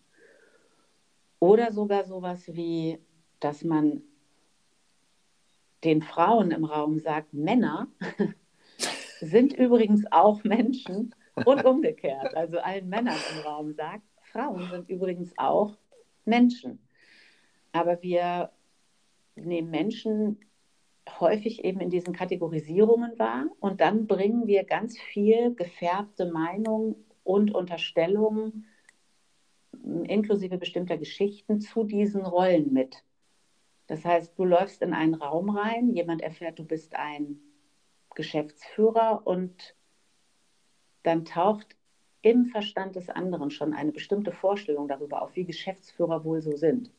Oder 1.38 1.70
sogar 1.70 2.06
sowas 2.06 2.42
wie, 2.54 2.98
dass 3.38 3.62
man 3.62 4.00
den 5.84 6.00
Frauen 6.00 6.50
im 6.50 6.64
Raum 6.64 6.98
sagt, 6.98 7.34
Männer 7.34 7.88
sind 9.20 9.52
übrigens 9.52 10.06
auch 10.12 10.44
Menschen 10.44 11.14
und 11.44 11.62
umgekehrt. 11.62 12.34
Also 12.34 12.58
allen 12.58 12.88
Männern 12.88 13.18
im 13.34 13.40
Raum 13.40 13.72
sagt, 13.74 14.02
Frauen 14.32 14.68
sind 14.70 14.88
übrigens 14.88 15.32
auch 15.36 15.76
Menschen. 16.24 16.78
Aber 17.72 18.02
wir 18.02 18.50
nehmen 19.34 19.70
Menschen 19.70 20.40
häufig 21.20 21.64
eben 21.64 21.80
in 21.80 21.90
diesen 21.90 22.14
Kategorisierungen 22.14 23.18
war. 23.18 23.46
Und 23.60 23.80
dann 23.80 24.06
bringen 24.06 24.46
wir 24.46 24.64
ganz 24.64 24.98
viel 24.98 25.54
gefärbte 25.54 26.30
Meinungen 26.30 26.96
und 27.24 27.54
Unterstellungen 27.54 28.66
inklusive 30.04 30.58
bestimmter 30.58 30.96
Geschichten 30.96 31.60
zu 31.60 31.84
diesen 31.84 32.24
Rollen 32.24 32.72
mit. 32.72 33.04
Das 33.86 34.04
heißt, 34.04 34.38
du 34.38 34.44
läufst 34.44 34.80
in 34.82 34.94
einen 34.94 35.14
Raum 35.14 35.50
rein, 35.50 35.90
jemand 35.90 36.22
erfährt, 36.22 36.58
du 36.58 36.64
bist 36.64 36.94
ein 36.94 37.40
Geschäftsführer 38.14 39.26
und 39.26 39.74
dann 41.02 41.24
taucht 41.24 41.76
im 42.22 42.46
Verstand 42.46 42.96
des 42.96 43.10
anderen 43.10 43.50
schon 43.50 43.74
eine 43.74 43.92
bestimmte 43.92 44.32
Vorstellung 44.32 44.88
darüber 44.88 45.22
auf, 45.22 45.34
wie 45.34 45.44
Geschäftsführer 45.44 46.24
wohl 46.24 46.40
so 46.40 46.56
sind 46.56 46.90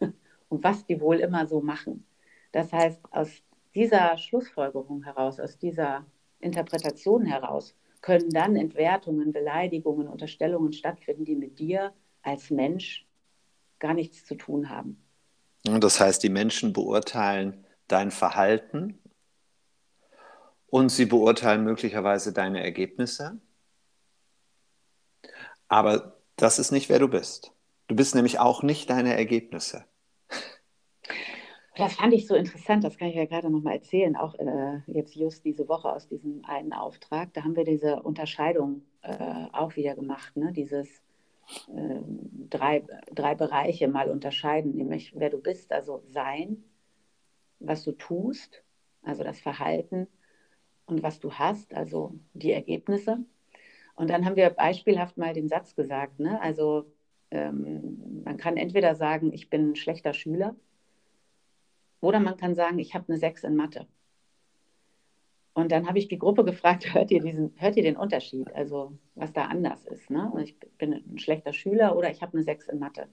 und 0.48 0.62
was 0.62 0.86
die 0.86 1.00
wohl 1.00 1.16
immer 1.16 1.46
so 1.46 1.60
machen. 1.60 2.04
Das 2.52 2.72
heißt, 2.72 3.00
aus 3.10 3.42
dieser 3.74 4.16
Schlussfolgerung 4.18 5.02
heraus, 5.02 5.40
aus 5.40 5.58
dieser 5.58 6.04
Interpretation 6.40 7.24
heraus, 7.24 7.74
können 8.02 8.30
dann 8.30 8.56
Entwertungen, 8.56 9.32
Beleidigungen, 9.32 10.06
Unterstellungen 10.06 10.72
stattfinden, 10.72 11.24
die 11.24 11.34
mit 11.34 11.58
dir 11.58 11.92
als 12.22 12.50
Mensch 12.50 13.06
gar 13.78 13.94
nichts 13.94 14.24
zu 14.24 14.34
tun 14.34 14.70
haben. 14.70 15.02
Das 15.64 15.98
heißt, 16.00 16.22
die 16.22 16.28
Menschen 16.28 16.72
beurteilen 16.72 17.64
dein 17.88 18.10
Verhalten 18.10 18.98
und 20.68 20.90
sie 20.90 21.06
beurteilen 21.06 21.64
möglicherweise 21.64 22.32
deine 22.32 22.62
Ergebnisse. 22.62 23.40
Aber 25.68 26.16
das 26.36 26.58
ist 26.58 26.70
nicht, 26.70 26.88
wer 26.88 26.98
du 26.98 27.08
bist. 27.08 27.52
Du 27.88 27.94
bist 27.94 28.14
nämlich 28.14 28.38
auch 28.38 28.62
nicht 28.62 28.90
deine 28.90 29.14
Ergebnisse. 29.14 29.84
Das 31.76 31.94
fand 31.94 32.14
ich 32.14 32.26
so 32.26 32.34
interessant, 32.34 32.84
das 32.84 32.96
kann 32.96 33.08
ich 33.08 33.16
ja 33.16 33.26
gerade 33.26 33.50
nochmal 33.50 33.74
erzählen, 33.74 34.16
auch 34.16 34.34
äh, 34.38 34.80
jetzt 34.86 35.14
just 35.14 35.44
diese 35.44 35.68
Woche 35.68 35.92
aus 35.92 36.08
diesem 36.08 36.42
einen 36.46 36.72
Auftrag. 36.72 37.34
Da 37.34 37.44
haben 37.44 37.54
wir 37.54 37.64
diese 37.64 38.02
Unterscheidung 38.02 38.80
äh, 39.02 39.46
auch 39.52 39.76
wieder 39.76 39.94
gemacht, 39.94 40.34
ne? 40.38 40.52
dieses 40.52 40.88
äh, 41.68 42.00
drei, 42.48 42.82
drei 43.12 43.34
Bereiche 43.34 43.88
mal 43.88 44.10
unterscheiden, 44.10 44.74
nämlich 44.74 45.12
wer 45.16 45.28
du 45.28 45.38
bist, 45.38 45.70
also 45.70 46.02
sein, 46.08 46.64
was 47.60 47.84
du 47.84 47.92
tust, 47.92 48.62
also 49.02 49.22
das 49.22 49.38
Verhalten 49.38 50.06
und 50.86 51.02
was 51.02 51.20
du 51.20 51.32
hast, 51.32 51.74
also 51.74 52.14
die 52.32 52.52
Ergebnisse. 52.52 53.18
Und 53.96 54.10
dann 54.10 54.24
haben 54.24 54.36
wir 54.36 54.50
beispielhaft 54.50 55.16
mal 55.16 55.32
den 55.32 55.48
Satz 55.48 55.74
gesagt, 55.74 56.20
ne? 56.20 56.40
also 56.40 56.86
ähm, 57.30 58.22
man 58.24 58.36
kann 58.36 58.56
entweder 58.56 58.94
sagen, 58.94 59.32
ich 59.32 59.50
bin 59.50 59.70
ein 59.70 59.76
schlechter 59.76 60.12
Schüler 60.12 60.54
oder 62.00 62.20
man 62.20 62.36
kann 62.36 62.54
sagen, 62.54 62.78
ich 62.78 62.94
habe 62.94 63.08
eine 63.08 63.18
6 63.18 63.44
in 63.44 63.56
Mathe. 63.56 63.86
Und 65.54 65.72
dann 65.72 65.88
habe 65.88 65.98
ich 65.98 66.08
die 66.08 66.18
Gruppe 66.18 66.44
gefragt, 66.44 66.92
hört 66.94 67.10
ihr, 67.10 67.20
diesen, 67.20 67.54
hört 67.56 67.76
ihr 67.76 67.82
den 67.82 67.96
Unterschied, 67.96 68.54
also 68.54 68.98
was 69.14 69.32
da 69.32 69.46
anders 69.46 69.86
ist? 69.86 70.10
Ne? 70.10 70.30
Und 70.30 70.42
ich 70.42 70.58
bin 70.78 70.92
ein 70.92 71.18
schlechter 71.18 71.54
Schüler 71.54 71.96
oder 71.96 72.10
ich 72.10 72.20
habe 72.20 72.34
eine 72.34 72.42
6 72.42 72.68
in 72.68 72.78
Mathe. 72.78 73.08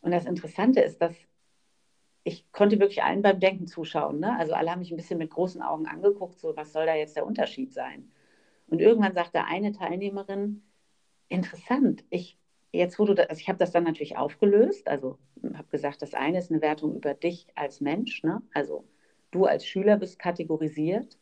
Und 0.00 0.12
das 0.12 0.24
Interessante 0.26 0.80
ist, 0.80 1.02
dass 1.02 1.16
ich 2.22 2.50
konnte 2.52 2.78
wirklich 2.78 3.02
allen 3.02 3.22
beim 3.22 3.38
Denken 3.40 3.66
zuschauen. 3.66 4.20
Ne? 4.20 4.36
Also 4.38 4.52
alle 4.54 4.70
haben 4.70 4.80
mich 4.80 4.92
ein 4.92 4.96
bisschen 4.96 5.18
mit 5.18 5.30
großen 5.30 5.62
Augen 5.62 5.86
angeguckt, 5.86 6.38
so 6.38 6.56
was 6.56 6.72
soll 6.72 6.86
da 6.86 6.94
jetzt 6.94 7.16
der 7.16 7.26
Unterschied 7.26 7.72
sein? 7.72 8.10
Und 8.68 8.80
irgendwann 8.80 9.14
sagte 9.14 9.44
eine 9.44 9.72
Teilnehmerin, 9.72 10.62
interessant, 11.28 12.04
ich 12.10 12.38
jetzt, 12.72 12.98
wo 12.98 13.04
das, 13.06 13.28
also 13.28 13.40
ich 13.40 13.48
habe 13.48 13.58
das 13.58 13.72
dann 13.72 13.84
natürlich 13.84 14.16
aufgelöst, 14.16 14.88
also 14.88 15.18
habe 15.54 15.68
gesagt, 15.70 16.02
das 16.02 16.14
eine 16.14 16.38
ist 16.38 16.50
eine 16.50 16.60
Wertung 16.60 16.94
über 16.94 17.14
dich 17.14 17.46
als 17.54 17.80
Mensch, 17.80 18.22
ne? 18.22 18.42
also 18.52 18.84
du 19.30 19.46
als 19.46 19.66
Schüler 19.66 19.96
bist 19.96 20.18
kategorisiert, 20.18 21.18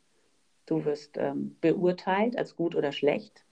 du 0.67 0.85
wirst 0.85 1.17
ähm, 1.19 1.57
beurteilt 1.61 2.37
als 2.37 2.57
gut 2.57 2.75
oder 2.75 2.93
schlecht. 2.93 3.45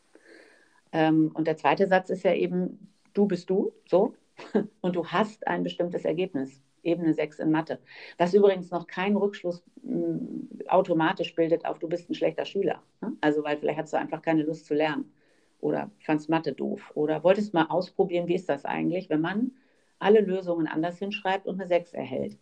Ähm, 0.93 1.31
und 1.35 1.47
der 1.47 1.57
zweite 1.57 1.87
Satz 1.87 2.11
ist 2.11 2.25
ja 2.25 2.35
eben, 2.35 2.93
du 3.15 3.27
bist 3.27 3.51
du, 3.51 3.73
so, 3.87 4.15
und 4.81 4.97
du 4.97 5.07
hast 5.07 5.47
ein 5.47 5.63
bestimmtes 5.63 6.05
Ergebnis. 6.05 6.63
Ebene 6.83 7.15
6 7.15 7.39
in 7.39 7.51
Mathe. 7.51 7.79
Was 8.19 8.35
übrigens 8.35 8.71
noch 8.71 8.87
keinen 8.87 9.17
Rückschluss 9.17 9.63
mh, 9.83 9.95
hm, 9.95 10.49
automatisch 10.69 11.35
bildet 11.35 11.65
auf, 11.65 11.79
du 11.79 11.89
bist 11.89 12.11
ein 12.11 12.15
schlechter 12.15 12.45
Schüler. 12.45 12.83
Ne? 13.01 13.13
Also, 13.21 13.45
weil 13.45 13.57
vielleicht 13.57 13.79
hast 13.79 13.93
du 13.93 13.99
einfach 13.99 14.23
keine 14.23 14.43
Lust 14.43 14.67
zu 14.67 14.75
lernen 14.75 15.13
oder 15.61 15.91
fandst 16.01 16.29
Mathe 16.29 16.53
doof 16.53 16.93
oder 16.95 17.23
wolltest 17.25 17.55
mal 17.55 17.67
ausprobieren, 17.67 18.29
wie 18.29 18.35
ist 18.35 18.49
das 18.49 18.65
eigentlich, 18.65 19.11
wenn 19.11 19.21
man 19.21 19.53
alle 19.99 20.21
Lösungen 20.21 20.67
anders 20.67 20.99
hinschreibt 20.99 21.47
und 21.47 21.61
eine 21.61 21.69
6 21.69 21.93
erhält. 21.93 22.37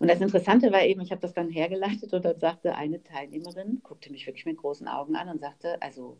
Und 0.00 0.08
das 0.08 0.20
Interessante 0.20 0.72
war 0.72 0.82
eben, 0.82 1.00
ich 1.00 1.10
habe 1.10 1.20
das 1.20 1.34
dann 1.34 1.50
hergeleitet 1.50 2.12
und 2.12 2.24
dann 2.24 2.38
sagte 2.38 2.74
eine 2.74 3.02
Teilnehmerin, 3.02 3.80
guckte 3.82 4.10
mich 4.10 4.26
wirklich 4.26 4.46
mit 4.46 4.56
großen 4.56 4.88
Augen 4.88 5.16
an 5.16 5.28
und 5.28 5.40
sagte, 5.40 5.80
also 5.80 6.16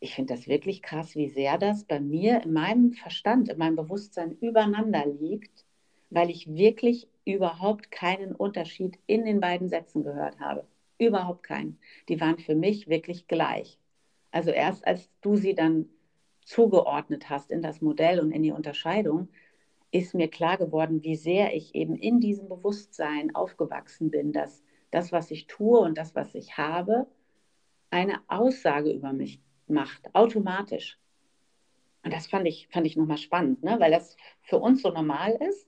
ich 0.00 0.14
finde 0.14 0.34
das 0.34 0.46
wirklich 0.46 0.82
krass, 0.82 1.14
wie 1.16 1.28
sehr 1.28 1.58
das 1.58 1.84
bei 1.84 2.00
mir 2.00 2.42
in 2.42 2.52
meinem 2.52 2.92
Verstand, 2.92 3.48
in 3.48 3.58
meinem 3.58 3.76
Bewusstsein 3.76 4.36
übereinander 4.40 5.06
liegt, 5.06 5.64
weil 6.10 6.30
ich 6.30 6.54
wirklich 6.54 7.08
überhaupt 7.24 7.90
keinen 7.90 8.34
Unterschied 8.34 8.98
in 9.06 9.24
den 9.24 9.40
beiden 9.40 9.68
Sätzen 9.68 10.04
gehört 10.04 10.38
habe. 10.38 10.66
Überhaupt 10.98 11.42
keinen. 11.42 11.78
Die 12.08 12.20
waren 12.20 12.38
für 12.38 12.54
mich 12.54 12.88
wirklich 12.88 13.26
gleich. 13.26 13.78
Also 14.30 14.50
erst 14.50 14.86
als 14.86 15.10
du 15.22 15.36
sie 15.36 15.54
dann 15.54 15.86
zugeordnet 16.42 17.28
hast 17.28 17.50
in 17.50 17.62
das 17.62 17.80
Modell 17.80 18.20
und 18.20 18.30
in 18.30 18.42
die 18.42 18.52
Unterscheidung, 18.52 19.28
ist 19.90 20.14
mir 20.14 20.28
klar 20.28 20.58
geworden, 20.58 21.02
wie 21.02 21.16
sehr 21.16 21.54
ich 21.54 21.74
eben 21.74 21.96
in 21.96 22.20
diesem 22.20 22.48
Bewusstsein 22.48 23.34
aufgewachsen 23.34 24.10
bin, 24.10 24.32
dass 24.32 24.62
das, 24.90 25.10
was 25.10 25.30
ich 25.30 25.46
tue 25.46 25.78
und 25.80 25.96
das, 25.96 26.14
was 26.14 26.34
ich 26.34 26.56
habe, 26.58 27.06
eine 27.90 28.20
Aussage 28.28 28.90
über 28.90 29.12
mich 29.12 29.40
macht, 29.68 30.14
automatisch. 30.14 30.98
Und 32.02 32.12
das 32.12 32.26
fand 32.26 32.46
ich, 32.46 32.68
fand 32.70 32.86
ich 32.86 32.96
nochmal 32.96 33.18
spannend, 33.18 33.62
ne? 33.64 33.76
weil 33.80 33.90
das 33.90 34.16
für 34.42 34.58
uns 34.58 34.82
so 34.82 34.90
normal 34.90 35.32
ist, 35.48 35.66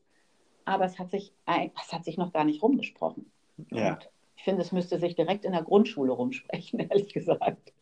aber 0.64 0.84
es 0.84 0.98
hat 0.98 1.10
sich, 1.10 1.32
es 1.46 1.92
hat 1.92 2.04
sich 2.04 2.16
noch 2.16 2.32
gar 2.32 2.44
nicht 2.44 2.62
rumgesprochen. 2.62 3.30
Ja. 3.70 3.94
Und 3.94 4.10
ich 4.36 4.44
finde, 4.44 4.62
es 4.62 4.70
müsste 4.70 4.98
sich 4.98 5.16
direkt 5.16 5.44
in 5.44 5.52
der 5.52 5.62
Grundschule 5.62 6.12
rumsprechen, 6.12 6.78
ehrlich 6.90 7.12
gesagt. 7.12 7.72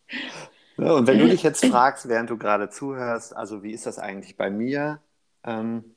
Ja, 0.79 0.93
und 0.93 1.07
wenn 1.07 1.19
du 1.19 1.29
dich 1.29 1.43
jetzt 1.43 1.65
fragst, 1.65 2.09
während 2.09 2.31
du 2.31 2.39
gerade 2.39 2.69
zuhörst, 2.69 3.37
also 3.37 3.63
wie 3.63 3.73
ist 3.73 3.87
das 3.87 3.99
eigentlich 3.99 4.37
bei 4.37 4.51
mir? 4.51 5.01
Ähm, 5.45 5.97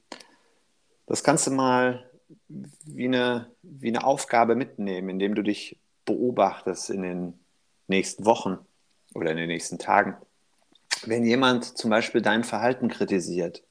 das 1.06 1.24
kannst 1.24 1.48
du 1.48 1.52
mal 1.52 2.10
wie 2.48 3.06
eine, 3.06 3.52
wie 3.62 3.88
eine 3.88 4.04
Aufgabe 4.04 4.56
mitnehmen, 4.56 5.10
indem 5.10 5.36
du 5.36 5.44
dich 5.44 5.80
beobachtest 6.06 6.90
in 6.90 7.02
den 7.02 7.40
nächsten 7.88 8.26
Wochen 8.26 8.60
oder 9.14 9.32
in 9.32 9.38
den 9.38 9.48
nächsten 9.48 9.80
Tagen. 9.80 10.16
Wenn 11.04 11.24
jemand 11.24 11.78
zum 11.78 11.90
Beispiel 11.90 12.22
dein 12.22 12.44
Verhalten 12.44 12.90
kritisiert 12.90 13.64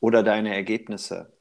oder 0.00 0.22
deine 0.22 0.54
Ergebnisse 0.54 1.32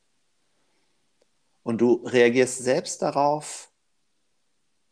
und 1.64 1.80
du 1.80 2.06
reagierst 2.06 2.64
selbst 2.64 3.02
darauf 3.02 3.70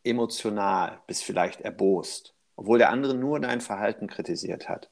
emotional, 0.04 1.02
bist 1.08 1.24
vielleicht 1.24 1.62
erbost, 1.62 2.36
obwohl 2.56 2.78
der 2.78 2.90
andere 2.90 3.16
nur 3.16 3.40
dein 3.40 3.62
Verhalten 3.62 4.08
kritisiert 4.08 4.70
hat, 4.70 4.90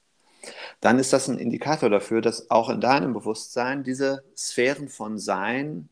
dann 0.81 0.99
ist 0.99 1.13
das 1.13 1.27
ein 1.27 1.39
Indikator 1.39 1.89
dafür, 1.89 2.21
dass 2.21 2.49
auch 2.49 2.69
in 2.69 2.81
deinem 2.81 3.13
Bewusstsein 3.13 3.83
diese 3.83 4.23
Sphären 4.35 4.89
von 4.89 5.17
Sein 5.17 5.89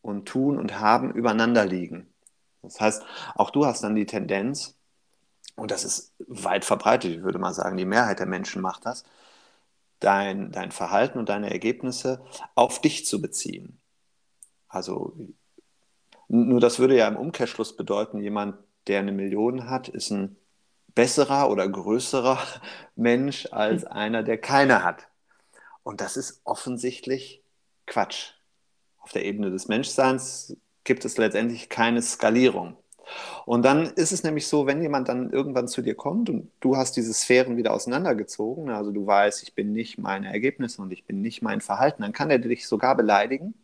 und 0.00 0.26
Tun 0.26 0.58
und 0.58 0.80
Haben 0.80 1.12
übereinander 1.12 1.66
liegen. 1.66 2.12
Das 2.62 2.80
heißt, 2.80 3.04
auch 3.34 3.50
du 3.50 3.66
hast 3.66 3.82
dann 3.82 3.94
die 3.94 4.06
Tendenz, 4.06 4.77
und 5.58 5.70
das 5.70 5.84
ist 5.84 6.14
weit 6.26 6.64
verbreitet, 6.64 7.12
ich 7.16 7.22
würde 7.22 7.38
mal 7.38 7.52
sagen, 7.52 7.76
die 7.76 7.84
Mehrheit 7.84 8.20
der 8.20 8.26
Menschen 8.26 8.62
macht 8.62 8.86
das, 8.86 9.04
dein, 10.00 10.52
dein 10.52 10.70
Verhalten 10.72 11.18
und 11.18 11.28
deine 11.28 11.50
Ergebnisse 11.50 12.22
auf 12.54 12.80
dich 12.80 13.06
zu 13.06 13.20
beziehen. 13.20 13.80
Also 14.68 15.16
nur 16.28 16.60
das 16.60 16.78
würde 16.78 16.96
ja 16.96 17.08
im 17.08 17.16
Umkehrschluss 17.16 17.76
bedeuten, 17.76 18.20
jemand, 18.20 18.56
der 18.86 19.00
eine 19.00 19.12
Million 19.12 19.68
hat, 19.68 19.88
ist 19.88 20.10
ein 20.10 20.36
besserer 20.94 21.50
oder 21.50 21.68
größerer 21.68 22.38
Mensch 22.96 23.48
als 23.50 23.84
einer, 23.84 24.22
der 24.22 24.38
keine 24.38 24.84
hat. 24.84 25.08
Und 25.82 26.00
das 26.00 26.16
ist 26.16 26.40
offensichtlich 26.44 27.42
Quatsch. 27.86 28.32
Auf 28.98 29.12
der 29.12 29.24
Ebene 29.24 29.50
des 29.50 29.68
Menschseins 29.68 30.56
gibt 30.84 31.04
es 31.04 31.16
letztendlich 31.16 31.68
keine 31.68 32.02
Skalierung. 32.02 32.76
Und 33.46 33.64
dann 33.64 33.86
ist 33.94 34.12
es 34.12 34.22
nämlich 34.22 34.46
so, 34.46 34.66
wenn 34.66 34.82
jemand 34.82 35.08
dann 35.08 35.30
irgendwann 35.30 35.68
zu 35.68 35.82
dir 35.82 35.94
kommt 35.94 36.28
und 36.28 36.50
du 36.60 36.76
hast 36.76 36.96
diese 36.96 37.14
Sphären 37.14 37.56
wieder 37.56 37.72
auseinandergezogen, 37.72 38.70
also 38.70 38.90
du 38.90 39.06
weißt, 39.06 39.42
ich 39.42 39.54
bin 39.54 39.72
nicht 39.72 39.98
meine 39.98 40.30
Ergebnisse 40.32 40.82
und 40.82 40.92
ich 40.92 41.04
bin 41.04 41.22
nicht 41.22 41.42
mein 41.42 41.60
Verhalten, 41.60 42.02
dann 42.02 42.12
kann 42.12 42.30
er 42.30 42.38
dich 42.38 42.68
sogar 42.68 42.96
beleidigen 42.96 43.54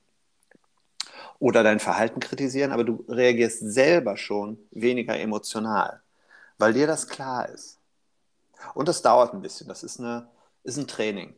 oder 1.39 1.63
dein 1.63 1.81
Verhalten 1.81 2.21
kritisieren, 2.21 2.73
aber 2.73 2.85
du 2.85 3.05
reagierst 3.09 3.61
selber 3.61 4.17
schon 4.17 4.59
weniger 4.71 5.19
emotional 5.19 6.01
weil 6.59 6.73
dir 6.73 6.87
das 6.87 7.09
klar 7.09 7.49
ist. 7.49 7.81
Und 8.75 8.89
das 8.89 9.03
dauert 9.03 9.35
ein 9.35 9.43
bisschen, 9.43 9.69
das 9.69 9.83
ist, 9.83 10.01
eine, 10.01 10.29
ist 10.63 10.79
ein 10.79 10.87
Training. 10.87 11.35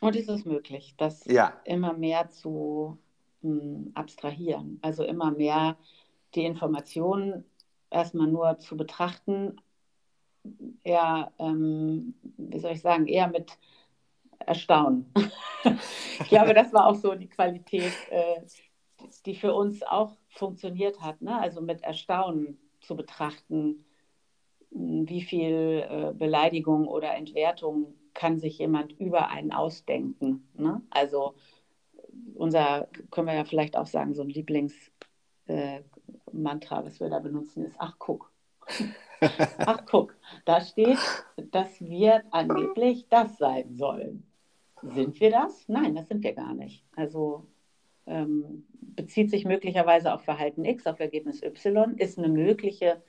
Und 0.00 0.16
ist 0.16 0.28
es 0.28 0.44
möglich, 0.44 0.94
das 0.96 1.24
ja. 1.26 1.60
immer 1.64 1.92
mehr 1.92 2.30
zu 2.30 2.98
hm, 3.42 3.90
abstrahieren. 3.94 4.78
Also 4.82 5.04
immer 5.04 5.30
mehr 5.30 5.76
die 6.34 6.44
Informationen 6.44 7.44
erstmal 7.90 8.28
nur 8.28 8.58
zu 8.58 8.76
betrachten, 8.76 9.56
eher, 10.84 11.32
ähm, 11.38 12.14
wie 12.36 12.58
soll 12.58 12.72
ich 12.72 12.80
sagen, 12.80 13.06
eher 13.06 13.28
mit 13.28 13.58
Erstaunen. 14.38 15.12
ich 16.20 16.28
glaube, 16.28 16.54
das 16.54 16.72
war 16.72 16.86
auch 16.86 16.94
so 16.94 17.14
die 17.14 17.28
Qualität, 17.28 17.92
äh, 18.10 18.40
die 19.26 19.34
für 19.34 19.54
uns 19.54 19.82
auch 19.82 20.16
funktioniert 20.28 21.00
hat. 21.00 21.20
Ne? 21.20 21.38
Also 21.38 21.60
mit 21.60 21.82
Erstaunen 21.82 22.58
zu 22.80 22.96
betrachten, 22.96 23.84
wie 24.70 25.22
viel 25.22 25.84
äh, 25.88 26.12
Beleidigung 26.14 26.86
oder 26.86 27.14
Entwertung 27.14 27.94
kann 28.14 28.38
sich 28.38 28.58
jemand 28.58 28.92
über 28.98 29.28
einen 29.28 29.52
ausdenken. 29.52 30.48
Ne? 30.54 30.82
Also 30.90 31.34
unser, 32.34 32.88
können 33.10 33.26
wir 33.26 33.34
ja 33.34 33.44
vielleicht 33.44 33.76
auch 33.76 33.86
sagen, 33.86 34.14
so 34.14 34.22
ein 34.22 34.28
Lieblingsmantra, 34.28 34.96
äh, 35.46 35.82
was 36.44 37.00
wir 37.00 37.08
da 37.08 37.18
benutzen, 37.18 37.64
ist, 37.64 37.76
ach 37.78 37.96
guck. 37.98 38.30
ach 39.58 39.84
guck, 39.86 40.16
da 40.44 40.60
steht, 40.60 40.98
dass 41.50 41.80
wir 41.80 42.22
angeblich 42.30 43.08
das 43.08 43.38
sein 43.38 43.74
sollen. 43.74 44.24
Sind 44.82 45.20
wir 45.20 45.30
das? 45.30 45.68
Nein, 45.68 45.94
das 45.94 46.08
sind 46.08 46.22
wir 46.24 46.32
gar 46.32 46.54
nicht. 46.54 46.84
Also 46.96 47.46
ähm, 48.06 48.64
bezieht 48.72 49.30
sich 49.30 49.44
möglicherweise 49.44 50.14
auf 50.14 50.22
Verhalten 50.22 50.64
X, 50.64 50.86
auf 50.86 51.00
Ergebnis 51.00 51.42
Y, 51.42 51.96
ist 51.96 52.18
eine 52.18 52.28
mögliche 52.28 53.02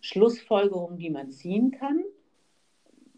Schlussfolgerung, 0.00 0.98
die 0.98 1.10
man 1.10 1.30
ziehen 1.30 1.70
kann, 1.70 2.04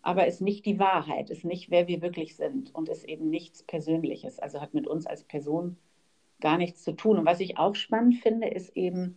aber 0.03 0.29
ist 0.29 0.41
nicht 0.41 0.65
die 0.67 0.79
Wahrheit, 0.79 1.31
ist 1.31 1.45
nicht, 1.45 1.71
wer 1.71 1.89
wir 1.89 2.01
wirklich 2.01 2.37
sind 2.37 2.73
und 2.75 2.89
ist 2.89 3.05
eben 3.05 3.29
nichts 3.29 3.65
Persönliches, 3.65 4.39
also 4.39 4.61
hat 4.61 4.73
mit 4.73 4.87
uns 4.87 5.07
als 5.07 5.25
Person 5.25 5.77
gar 6.41 6.59
nichts 6.59 6.85
zu 6.85 6.93
tun. 6.93 7.19
Und 7.19 7.27
was 7.27 7.41
ich 7.41 7.59
auch 7.59 7.75
spannend 7.75 8.17
finde, 8.17 8.49
ist 8.49 8.77
eben, 8.77 9.17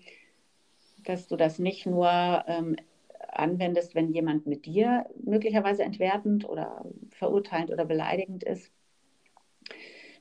dass 1.03 1.27
du 1.27 1.36
das 1.36 1.60
nicht 1.60 1.86
nur 1.86 2.10
ähm, 2.48 2.75
anwendest, 3.32 3.96
wenn 3.96 4.12
jemand 4.12 4.48
mit 4.48 4.65
dir 4.65 5.06
möglicherweise 5.24 5.84
entwertend 5.84 6.48
oder 6.48 6.86
verurteilend 7.10 7.72
oder 7.72 7.86
beleidigend 7.86 8.44
ist, 8.44 8.72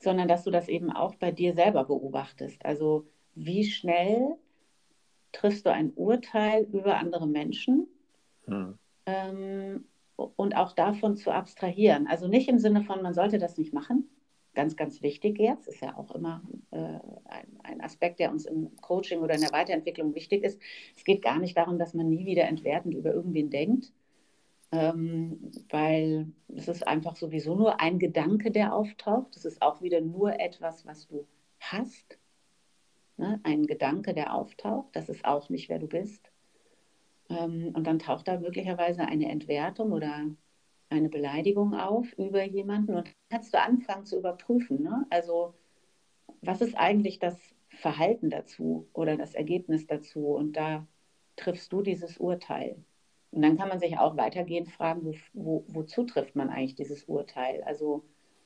sondern 0.01 0.29
dass 0.29 0.45
du 0.45 0.51
das 0.51 0.69
eben 0.69 0.93
auch 0.93 1.15
bei 1.15 1.33
dir 1.33 1.55
selber 1.55 1.85
beobachtest. 1.85 2.65
Also 2.65 3.07
wie 3.35 3.65
schnell 3.65 4.37
triffst 5.33 5.67
du 5.67 5.73
ein 5.73 5.93
Urteil 5.95 6.65
über 6.73 6.97
andere 6.97 7.27
Menschen 7.27 7.87
hm. 8.47 8.79
ähm, 9.07 9.85
und 10.17 10.57
auch 10.57 10.73
davon 10.73 11.17
zu 11.17 11.31
abstrahieren. 11.31 12.07
Also 12.07 12.29
nicht 12.29 12.49
im 12.49 12.59
Sinne 12.59 12.83
von, 12.83 13.03
man 13.03 13.15
sollte 13.15 13.39
das 13.39 13.57
nicht 13.57 13.73
machen. 13.73 14.09
Ganz, 14.59 14.75
ganz 14.75 15.03
wichtig 15.03 15.39
jetzt, 15.39 15.69
ist 15.69 15.83
ja 15.83 15.97
auch 15.97 16.11
immer 16.17 16.43
äh, 16.73 16.99
ein, 17.27 17.61
ein, 17.63 17.81
Aspekt, 17.81 18.19
der 18.19 18.33
uns 18.33 18.45
im 18.45 18.75
Coaching 18.81 19.21
oder 19.21 19.37
in 19.37 19.41
der 19.41 19.53
Weiterentwicklung 19.53 20.17
wichtig 20.17 20.43
ist. 20.43 20.61
Es 20.97 21.05
geht 21.05 21.23
gar 21.23 21.39
nicht 21.39 21.57
darum, 21.57 21.79
dass 21.79 21.95
man 21.95 22.09
nie 22.09 22.27
wieder 22.27 22.43
entwertend 22.49 22.93
über 22.93 23.15
irgendwen 23.15 23.51
denkt, 23.51 23.93
ähm, 24.73 25.53
weil 25.69 26.33
es 26.57 26.67
ist 26.67 26.89
einfach 26.89 27.15
sowieso 27.15 27.55
nur 27.55 27.81
ein 27.81 28.01
Gedanke, 28.01 28.51
der 28.51 28.75
auftaucht. 28.75 29.37
Es 29.37 29.45
ist 29.45 29.63
auch 29.63 29.81
wieder 29.81 30.01
nur 30.01 30.41
etwas, 30.41 30.85
was 30.85 31.07
du 31.07 31.25
hast 31.61 32.19
ne? 33.17 33.39
ein 33.45 33.65
Gedanke, 33.65 34.13
der 34.13 34.35
auftaucht, 34.35 34.89
das 34.97 35.09
ist 35.09 35.25
auch 35.25 35.51
nicht, 35.51 35.69
wer 35.69 35.79
du 35.79 35.87
bist. 35.87 36.33
Ähm, 37.29 37.71
und 37.77 37.87
dann 37.87 38.01
taucht 38.01 38.27
da 38.27 38.41
möglicherweise 38.41 39.03
eine 39.03 39.31
Entwertung 39.31 39.93
oder 39.93 40.25
eine 40.91 41.09
Beleidigung 41.09 41.75
auf 41.75 42.13
über 42.15 42.43
jemanden 42.45 42.95
und 42.95 43.15
kannst 43.31 43.55
du 43.55 43.61
anfangen 43.61 44.07
zu 44.07 44.19
überprüfen. 44.19 44.83
Ne? 44.83 45.07
Also 45.11 45.55
was 46.41 46.61
ist 46.61 46.77
eigentlich 46.77 47.19
das 47.19 47.37
Verhalten 47.69 48.31
dazu 48.31 48.89
oder 48.93 49.17
das 49.17 49.35
Ergebnis 49.35 49.87
dazu? 49.87 50.29
Und 50.29 50.57
da 50.57 50.87
triffst 51.37 51.73
du 51.73 51.83
dieses 51.83 52.19
Urteil. 52.19 52.85
Und 53.31 53.43
dann 53.43 53.59
kann 53.59 53.69
man 53.69 53.81
sich 53.81 53.99
auch 53.99 54.17
weitergehend 54.17 54.71
fragen, 54.71 55.05
wo, 55.05 55.15
wo, 55.35 55.65
wozu 55.69 56.05
trifft 56.05 56.35
man 56.37 56.49
eigentlich 56.49 56.77
dieses 56.77 57.05
Urteil? 57.05 57.63
Also 57.65 58.05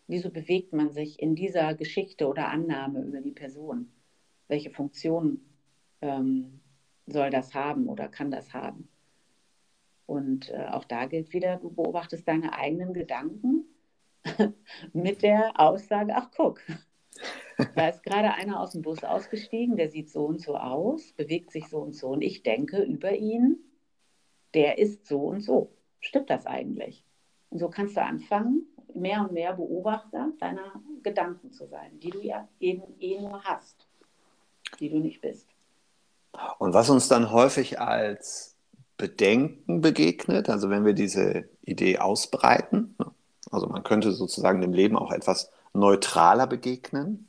wieso 0.09 0.31
bewegt 0.31 0.73
man 0.73 0.91
sich 0.91 1.21
in 1.21 1.35
dieser 1.37 1.75
Geschichte 1.75 2.27
oder 2.27 2.49
Annahme 2.49 3.03
über 3.03 3.21
die 3.21 3.31
Person? 3.31 3.93
welche 4.53 4.71
Funktion 4.71 5.41
ähm, 6.03 6.61
soll 7.07 7.31
das 7.31 7.55
haben 7.55 7.89
oder 7.89 8.09
kann 8.09 8.31
das 8.31 8.53
haben. 8.53 8.87
Und 10.07 10.51
äh, 10.51 10.67
auch 10.71 10.85
da 10.85 11.07
gilt 11.07 11.33
wieder, 11.33 11.57
du 11.57 11.71
beobachtest 11.71 12.27
deine 12.27 12.55
eigenen 12.55 12.93
Gedanken 12.93 13.65
mit 14.93 15.23
der 15.23 15.59
Aussage, 15.59 16.15
ach 16.15 16.31
guck, 16.35 16.61
da 17.77 17.89
ist 17.89 18.03
gerade 18.03 18.35
einer 18.35 18.61
aus 18.61 18.73
dem 18.73 18.83
Bus 18.83 19.05
ausgestiegen, 19.05 19.77
der 19.77 19.91
sieht 19.91 20.11
so 20.11 20.25
und 20.25 20.41
so 20.41 20.57
aus, 20.57 21.13
bewegt 21.13 21.51
sich 21.51 21.69
so 21.69 21.79
und 21.79 21.95
so 21.95 22.09
und 22.09 22.23
ich 22.23 22.43
denke 22.43 22.83
über 22.83 23.13
ihn, 23.13 23.59
der 24.55 24.79
ist 24.79 25.07
so 25.07 25.21
und 25.21 25.41
so. 25.41 25.73
Stimmt 26.01 26.31
das 26.31 26.47
eigentlich? 26.47 27.05
Und 27.51 27.59
so 27.59 27.69
kannst 27.69 27.97
du 27.97 28.03
anfangen, 28.03 28.67
mehr 28.95 29.23
und 29.23 29.33
mehr 29.33 29.55
Beobachter 29.55 30.33
deiner 30.41 30.83
Gedanken 31.03 31.53
zu 31.53 31.67
sein, 31.67 31.99
die 32.01 32.11
du 32.11 32.21
ja 32.21 32.49
eben 32.61 32.83
eh 33.01 33.21
nur 33.21 33.43
hast 33.45 33.87
die 34.79 34.91
du 34.91 34.99
nicht 34.99 35.21
bist. 35.21 35.49
Und 36.59 36.75
was 36.75 36.91
uns 36.91 37.09
dann 37.09 37.31
häufig 37.31 37.81
als 37.81 38.52
Bedenken 39.03 39.81
begegnet, 39.81 40.49
also 40.49 40.71
wenn 40.71 40.85
wir 40.85 40.93
diese 40.93 41.49
Idee 41.63 41.99
ausbreiten, 41.99 42.95
ne, 43.01 43.11
also 43.51 43.67
man 43.67 43.83
könnte 43.83 44.13
sozusagen 44.13 44.61
dem 44.61 44.73
Leben 44.73 44.97
auch 44.97 45.11
etwas 45.11 45.51
neutraler 45.75 46.47
begegnen, 46.47 47.27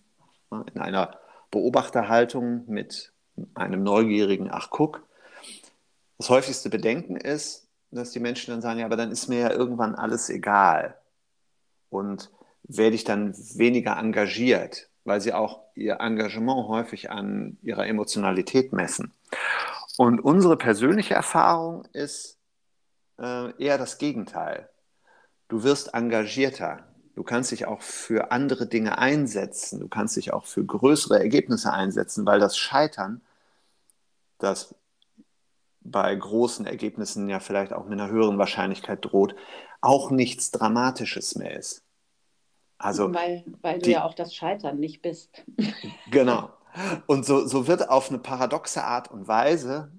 ne, 0.51 0.63
in 0.71 0.79
einer 0.79 1.17
Beobachterhaltung 1.49 2.65
mit 2.67 3.11
einem 3.55 3.81
neugierigen 3.81 4.51
Ach 4.51 4.69
guck. 4.69 5.01
Das 6.19 6.29
häufigste 6.29 6.69
Bedenken 6.69 7.15
ist, 7.15 7.65
dass 7.89 8.11
die 8.11 8.19
Menschen 8.19 8.51
dann 8.51 8.61
sagen, 8.61 8.79
ja, 8.79 8.85
aber 8.85 8.95
dann 8.95 9.09
ist 9.09 9.27
mir 9.27 9.39
ja 9.39 9.51
irgendwann 9.51 9.95
alles 9.95 10.29
egal 10.29 10.95
und 11.89 12.29
werde 12.61 12.95
ich 12.95 13.03
dann 13.03 13.33
weniger 13.55 13.97
engagiert 13.97 14.89
weil 15.05 15.21
sie 15.21 15.33
auch 15.33 15.61
ihr 15.75 15.99
Engagement 15.99 16.67
häufig 16.67 17.11
an 17.11 17.57
ihrer 17.61 17.87
Emotionalität 17.87 18.73
messen. 18.73 19.11
Und 19.97 20.19
unsere 20.19 20.57
persönliche 20.57 21.13
Erfahrung 21.13 21.85
ist 21.93 22.39
äh, 23.19 23.51
eher 23.63 23.77
das 23.77 23.97
Gegenteil. 23.97 24.69
Du 25.47 25.63
wirst 25.63 25.93
engagierter. 25.93 26.87
Du 27.15 27.23
kannst 27.23 27.51
dich 27.51 27.67
auch 27.67 27.81
für 27.81 28.31
andere 28.31 28.65
Dinge 28.65 28.97
einsetzen. 28.97 29.79
Du 29.79 29.87
kannst 29.87 30.15
dich 30.15 30.33
auch 30.33 30.45
für 30.45 30.65
größere 30.65 31.19
Ergebnisse 31.19 31.71
einsetzen, 31.71 32.25
weil 32.25 32.39
das 32.39 32.57
Scheitern, 32.57 33.21
das 34.39 34.73
bei 35.81 36.15
großen 36.15 36.65
Ergebnissen 36.65 37.29
ja 37.29 37.39
vielleicht 37.39 37.73
auch 37.73 37.85
mit 37.85 37.99
einer 37.99 38.09
höheren 38.09 38.39
Wahrscheinlichkeit 38.39 39.05
droht, 39.05 39.35
auch 39.81 40.09
nichts 40.09 40.49
Dramatisches 40.49 41.35
mehr 41.35 41.57
ist. 41.57 41.83
Also 42.77 43.13
weil, 43.13 43.43
weil 43.61 43.79
du 43.79 43.85
die, 43.85 43.91
ja 43.91 44.05
auch 44.05 44.13
das 44.13 44.33
Scheitern 44.33 44.79
nicht 44.79 45.01
bist. 45.01 45.43
Genau. 46.09 46.49
Und 47.07 47.25
so, 47.25 47.45
so 47.45 47.67
wird 47.67 47.89
auf 47.89 48.09
eine 48.09 48.19
paradoxe 48.19 48.83
Art 48.83 49.11
und 49.11 49.27
Weise, 49.27 49.91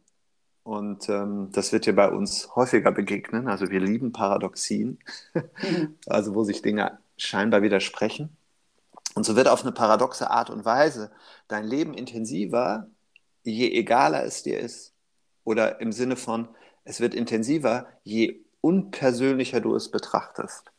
und 0.65 1.11
ähm, 1.11 1.51
das 1.53 1.73
wird 1.73 1.85
dir 1.85 1.95
bei 1.95 2.11
uns 2.11 2.57
häufiger 2.57 2.91
begegnen, 2.91 3.49
also 3.49 3.69
wir 3.69 3.81
lieben 3.81 4.13
Paradoxien, 4.13 4.99
also 6.07 6.35
wo 6.35 6.43
sich 6.43 6.63
Dinge 6.63 6.99
scheinbar 7.19 7.61
widersprechen. 7.61 8.35
Und 9.15 9.25
so 9.25 9.37
wird 9.37 9.47
auf 9.47 9.63
eine 9.63 9.73
paradoxe 9.73 10.31
Art 10.31 10.51
und 10.51 10.65
Weise 10.65 11.13
dein 11.49 11.67
Leben 11.67 11.95
intensiver, 11.95 12.89
je 13.45 13.69
egaler 13.69 14.25
es 14.25 14.43
dir 14.43 14.59
ist. 14.59 14.95
Oder 15.45 15.83
im 15.83 15.93
Sinne 15.93 16.17
von, 16.17 16.49
es 16.85 16.99
wird 16.99 17.15
intensiver, 17.15 17.87
je 18.03 18.41
unpersönlicher 18.63 19.61
du 19.61 19.75
es 19.75 19.91
betrachtest. 19.91 20.73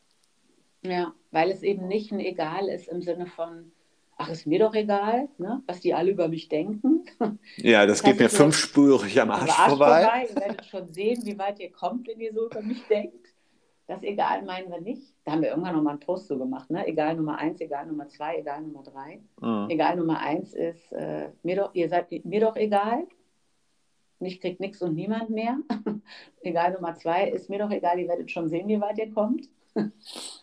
Ja, 0.82 1.14
weil 1.30 1.52
es 1.52 1.62
eben 1.62 1.86
nicht 1.86 2.10
ein 2.10 2.20
Egal 2.20 2.68
ist 2.68 2.88
im 2.88 3.02
Sinne 3.02 3.26
von, 3.26 3.70
ach, 4.16 4.30
ist 4.30 4.46
mir 4.46 4.58
doch 4.58 4.74
egal, 4.74 5.28
ne, 5.38 5.62
was 5.66 5.80
die 5.80 5.94
alle 5.94 6.10
über 6.10 6.28
mich 6.28 6.48
denken. 6.48 7.04
Ja, 7.56 7.86
das, 7.86 8.02
geht 8.02 8.18
mir 8.18 8.28
fünfspurig 8.28 9.20
am 9.20 9.30
Arsch, 9.30 9.58
Arsch 9.58 9.70
vorbei. 9.70 10.02
vorbei. 10.02 10.26
Ihr 10.28 10.36
werdet 10.36 10.64
schon 10.66 10.88
sehen, 10.88 11.24
wie 11.24 11.38
weit 11.38 11.58
ihr 11.60 11.72
kommt, 11.72 12.06
wenn 12.06 12.20
ihr 12.20 12.32
so 12.32 12.46
über 12.46 12.62
mich 12.62 12.82
denkt. 12.88 13.26
Das 13.86 14.02
Egal 14.02 14.42
meinen 14.42 14.70
wir 14.70 14.80
nicht. 14.80 15.14
Da 15.24 15.32
haben 15.32 15.42
wir 15.42 15.50
irgendwann 15.50 15.76
nochmal 15.76 15.92
einen 15.92 16.00
Post 16.00 16.26
so 16.26 16.38
gemacht. 16.38 16.70
Ne? 16.70 16.86
Egal 16.86 17.14
Nummer 17.14 17.38
eins, 17.38 17.60
egal 17.60 17.86
Nummer 17.86 18.08
zwei, 18.08 18.38
egal 18.38 18.62
Nummer 18.62 18.82
drei. 18.82 19.20
Mhm. 19.40 19.70
Egal 19.70 19.96
Nummer 19.96 20.18
eins 20.18 20.54
ist, 20.54 20.92
äh, 20.92 21.30
mir 21.42 21.56
doch, 21.56 21.74
ihr 21.74 21.88
seid 21.88 22.10
mir 22.24 22.40
doch 22.40 22.56
egal. 22.56 23.06
Ich 24.18 24.40
krieg 24.40 24.60
nichts 24.60 24.82
und 24.82 24.94
niemand 24.94 25.30
mehr. 25.30 25.58
egal 26.40 26.72
Nummer 26.72 26.94
zwei 26.96 27.28
ist 27.28 27.48
mir 27.48 27.58
doch 27.58 27.70
egal, 27.70 27.98
ihr 27.98 28.08
werdet 28.08 28.30
schon 28.30 28.48
sehen, 28.48 28.66
wie 28.68 28.80
weit 28.80 28.98
ihr 28.98 29.12
kommt. 29.12 29.48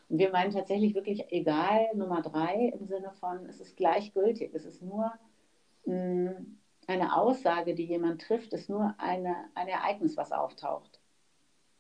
Wir 0.10 0.32
meinen 0.32 0.52
tatsächlich 0.52 0.96
wirklich 0.96 1.26
egal, 1.32 1.88
Nummer 1.96 2.22
drei, 2.22 2.74
im 2.78 2.86
Sinne 2.86 3.12
von, 3.19 3.46
es 3.48 3.60
ist 3.60 3.78
gleichgültig. 3.78 4.54
Es 4.54 4.65
ist 4.65 4.82
nur 4.82 5.12
mh, 5.86 6.32
mm, 6.32 6.58
eine 6.88 7.15
Aussage, 7.15 7.76
die 7.76 7.86
jemand 7.86 8.22
trifft, 8.22 8.54
ist 8.54 8.69
nur 8.69 8.93
eine, 8.98 9.36
ein 9.56 9.67
Ereignis, 9.67 10.17
was 10.17 10.32
auftaucht. 10.32 11.00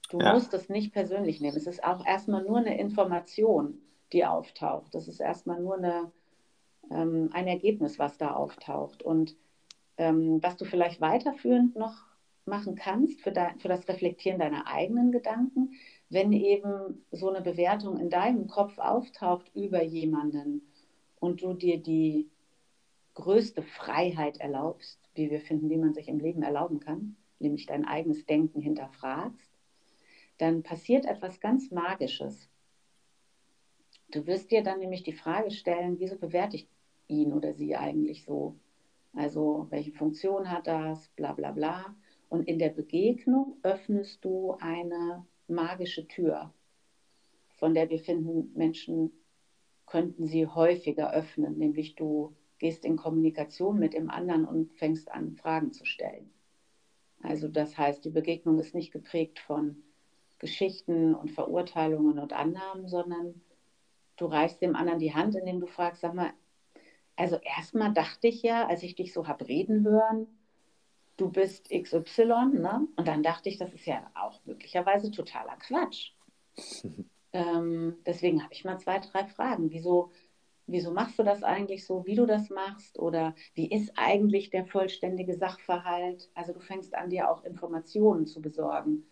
Du 0.09 0.19
ja. 0.19 0.33
musst 0.33 0.53
es 0.53 0.69
nicht 0.69 0.93
persönlich 0.93 1.41
nehmen. 1.41 1.57
Es 1.57 1.67
ist 1.67 1.83
auch 1.83 2.05
erstmal 2.05 2.43
nur 2.43 2.57
eine 2.57 2.77
Information, 2.77 3.79
die 4.11 4.25
auftaucht. 4.25 4.93
Das 4.95 5.07
ist 5.07 5.19
erstmal 5.19 5.59
nur 5.59 5.77
eine, 5.77 6.11
ähm, 6.91 7.29
ein 7.33 7.47
Ergebnis, 7.47 7.99
was 7.99 8.17
da 8.17 8.31
auftaucht. 8.31 9.03
Und 9.03 9.35
ähm, 9.97 10.41
was 10.41 10.57
du 10.57 10.65
vielleicht 10.65 11.01
weiterführend 11.01 11.75
noch 11.75 12.05
machen 12.45 12.75
kannst 12.75 13.21
für, 13.21 13.31
de, 13.31 13.57
für 13.59 13.67
das 13.69 13.87
Reflektieren 13.87 14.39
deiner 14.39 14.67
eigenen 14.67 15.11
Gedanken, 15.11 15.73
wenn 16.13 16.31
eben 16.31 17.03
so 17.11 17.29
eine 17.29 17.41
Bewertung 17.41 17.99
in 17.99 18.11
deinem 18.11 18.47
Kopf 18.47 18.77
auftaucht 18.77 19.51
über 19.55 19.81
jemanden 19.81 20.61
und 21.19 21.41
du 21.41 21.53
dir 21.53 21.81
die 21.81 22.29
größte 23.15 23.63
Freiheit 23.63 24.37
erlaubst, 24.37 24.99
wie 25.15 25.31
wir 25.31 25.41
finden, 25.41 25.69
die 25.69 25.77
man 25.77 25.93
sich 25.93 26.07
im 26.07 26.19
Leben 26.19 26.43
erlauben 26.43 26.79
kann, 26.79 27.15
nämlich 27.39 27.65
dein 27.65 27.85
eigenes 27.85 28.25
Denken 28.25 28.61
hinterfragst, 28.61 29.51
dann 30.37 30.61
passiert 30.61 31.05
etwas 31.05 31.39
ganz 31.39 31.71
Magisches. 31.71 32.47
Du 34.11 34.27
wirst 34.27 34.51
dir 34.51 34.63
dann 34.63 34.79
nämlich 34.79 35.01
die 35.01 35.13
Frage 35.13 35.49
stellen, 35.49 35.99
wieso 35.99 36.17
bewerte 36.17 36.57
ich 36.57 36.67
ihn 37.07 37.33
oder 37.33 37.53
sie 37.53 37.75
eigentlich 37.75 38.23
so? 38.23 38.55
Also 39.15 39.67
welche 39.71 39.91
Funktion 39.91 40.51
hat 40.51 40.67
das, 40.67 41.07
bla 41.15 41.33
bla 41.33 41.51
bla. 41.51 41.95
Und 42.29 42.47
in 42.47 42.59
der 42.59 42.69
Begegnung 42.69 43.57
öffnest 43.63 44.23
du 44.23 44.55
eine 44.59 45.25
magische 45.53 46.07
Tür, 46.07 46.53
von 47.55 47.73
der 47.73 47.89
wir 47.89 47.99
finden, 47.99 48.51
Menschen 48.55 49.11
könnten 49.85 50.25
sie 50.25 50.47
häufiger 50.47 51.13
öffnen, 51.13 51.57
nämlich 51.57 51.95
du 51.95 52.35
gehst 52.59 52.85
in 52.85 52.95
Kommunikation 52.95 53.77
mit 53.79 53.93
dem 53.93 54.09
anderen 54.09 54.45
und 54.45 54.73
fängst 54.73 55.11
an, 55.11 55.35
Fragen 55.35 55.73
zu 55.73 55.85
stellen. 55.85 56.31
Also 57.21 57.47
das 57.47 57.77
heißt, 57.77 58.03
die 58.03 58.09
Begegnung 58.09 58.59
ist 58.59 58.75
nicht 58.75 58.91
geprägt 58.91 59.39
von 59.39 59.83
Geschichten 60.39 61.15
und 61.15 61.31
Verurteilungen 61.31 62.19
und 62.19 62.33
Annahmen, 62.33 62.87
sondern 62.87 63.41
du 64.17 64.25
reichst 64.25 64.61
dem 64.61 64.75
anderen 64.75 64.99
die 64.99 65.13
Hand, 65.13 65.35
indem 65.35 65.59
du 65.59 65.67
fragst, 65.67 66.01
sag 66.01 66.13
mal, 66.13 66.33
also 67.15 67.37
erstmal 67.37 67.93
dachte 67.93 68.27
ich 68.27 68.41
ja, 68.43 68.67
als 68.67 68.83
ich 68.83 68.95
dich 68.95 69.13
so 69.13 69.27
habe 69.27 69.47
reden 69.47 69.85
hören, 69.85 70.27
du 71.17 71.29
bist 71.29 71.69
XY, 71.69 72.51
ne? 72.53 72.87
Und 72.95 73.07
dann 73.07 73.23
dachte 73.23 73.49
ich, 73.49 73.57
das 73.57 73.73
ist 73.73 73.85
ja 73.85 74.09
auch 74.15 74.39
möglicherweise 74.45 75.11
totaler 75.11 75.57
Quatsch. 75.57 76.11
ähm, 77.33 77.97
deswegen 78.05 78.43
habe 78.43 78.53
ich 78.53 78.65
mal 78.65 78.79
zwei, 78.79 78.99
drei 78.99 79.25
Fragen. 79.25 79.71
Wieso, 79.71 80.11
wieso 80.67 80.91
machst 80.91 81.19
du 81.19 81.23
das 81.23 81.43
eigentlich 81.43 81.85
so, 81.85 82.05
wie 82.05 82.15
du 82.15 82.25
das 82.25 82.49
machst? 82.49 82.99
Oder 82.99 83.35
wie 83.53 83.69
ist 83.69 83.91
eigentlich 83.95 84.49
der 84.49 84.65
vollständige 84.65 85.35
Sachverhalt? 85.35 86.29
Also 86.33 86.53
du 86.53 86.59
fängst 86.59 86.95
an, 86.95 87.09
dir 87.09 87.29
auch 87.29 87.43
Informationen 87.43 88.25
zu 88.25 88.41
besorgen. 88.41 89.05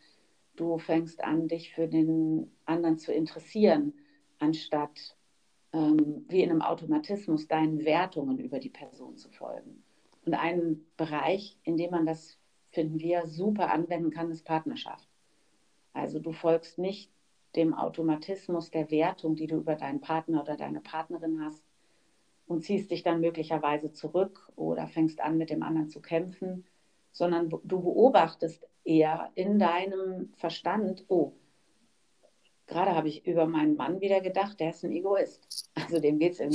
Du 0.56 0.78
fängst 0.78 1.24
an, 1.24 1.48
dich 1.48 1.74
für 1.74 1.88
den 1.88 2.52
anderen 2.66 2.98
zu 2.98 3.14
interessieren, 3.14 3.94
anstatt 4.40 5.16
ähm, 5.74 6.26
wie 6.28 6.44
in 6.44 6.50
einem 6.50 6.62
Automatismus 6.62 7.48
deinen 7.48 7.86
Wertungen 7.86 8.38
über 8.40 8.60
die 8.60 8.70
Person 8.70 9.18
zu 9.18 9.30
folgen. 9.30 9.84
Und 10.26 10.34
ein 10.34 10.86
Bereich, 10.98 11.58
in 11.64 11.78
dem 11.78 11.92
man 11.92 12.06
das, 12.06 12.38
finden 12.70 13.00
wir, 13.00 13.28
super 13.28 13.72
anwenden 13.72 14.12
kann, 14.12 14.32
ist 14.32 14.46
Partnerschaft. 14.46 15.08
Also 15.94 16.20
du 16.20 16.32
folgst 16.32 16.78
nicht 16.78 17.12
dem 17.56 17.74
Automatismus 17.74 18.72
der 18.72 18.92
Wertung, 18.92 19.36
die 19.36 19.48
du 19.48 19.58
über 19.58 19.76
deinen 19.76 20.00
Partner 20.00 20.42
oder 20.42 20.56
deine 20.56 20.80
Partnerin 20.80 21.44
hast 21.44 21.64
und 22.48 22.64
ziehst 22.64 22.92
dich 22.92 23.04
dann 23.04 23.22
möglicherweise 23.22 23.92
zurück 23.92 24.52
oder 24.56 24.88
fängst 24.88 25.20
an, 25.22 25.38
mit 25.38 25.50
dem 25.50 25.64
anderen 25.64 25.90
zu 25.90 26.02
kämpfen, 26.02 26.66
sondern 27.12 27.50
du 27.50 27.82
beobachtest 27.82 28.68
eher 28.84 29.32
in 29.36 29.60
deinem 29.60 30.32
Verstand, 30.38 31.06
oh, 31.08 31.34
gerade 32.68 32.96
habe 32.96 33.10
ich 33.10 33.26
über 33.26 33.46
meinen 33.46 33.76
Mann 33.76 34.02
wieder 34.02 34.22
gedacht, 34.22 34.60
der 34.60 34.70
ist 34.70 34.84
ein 34.84 34.92
Egoist. 34.92 35.70
Also 35.76 36.00
dem 36.00 36.20
geht 36.20 36.34
es 36.34 36.40
in. 36.40 36.52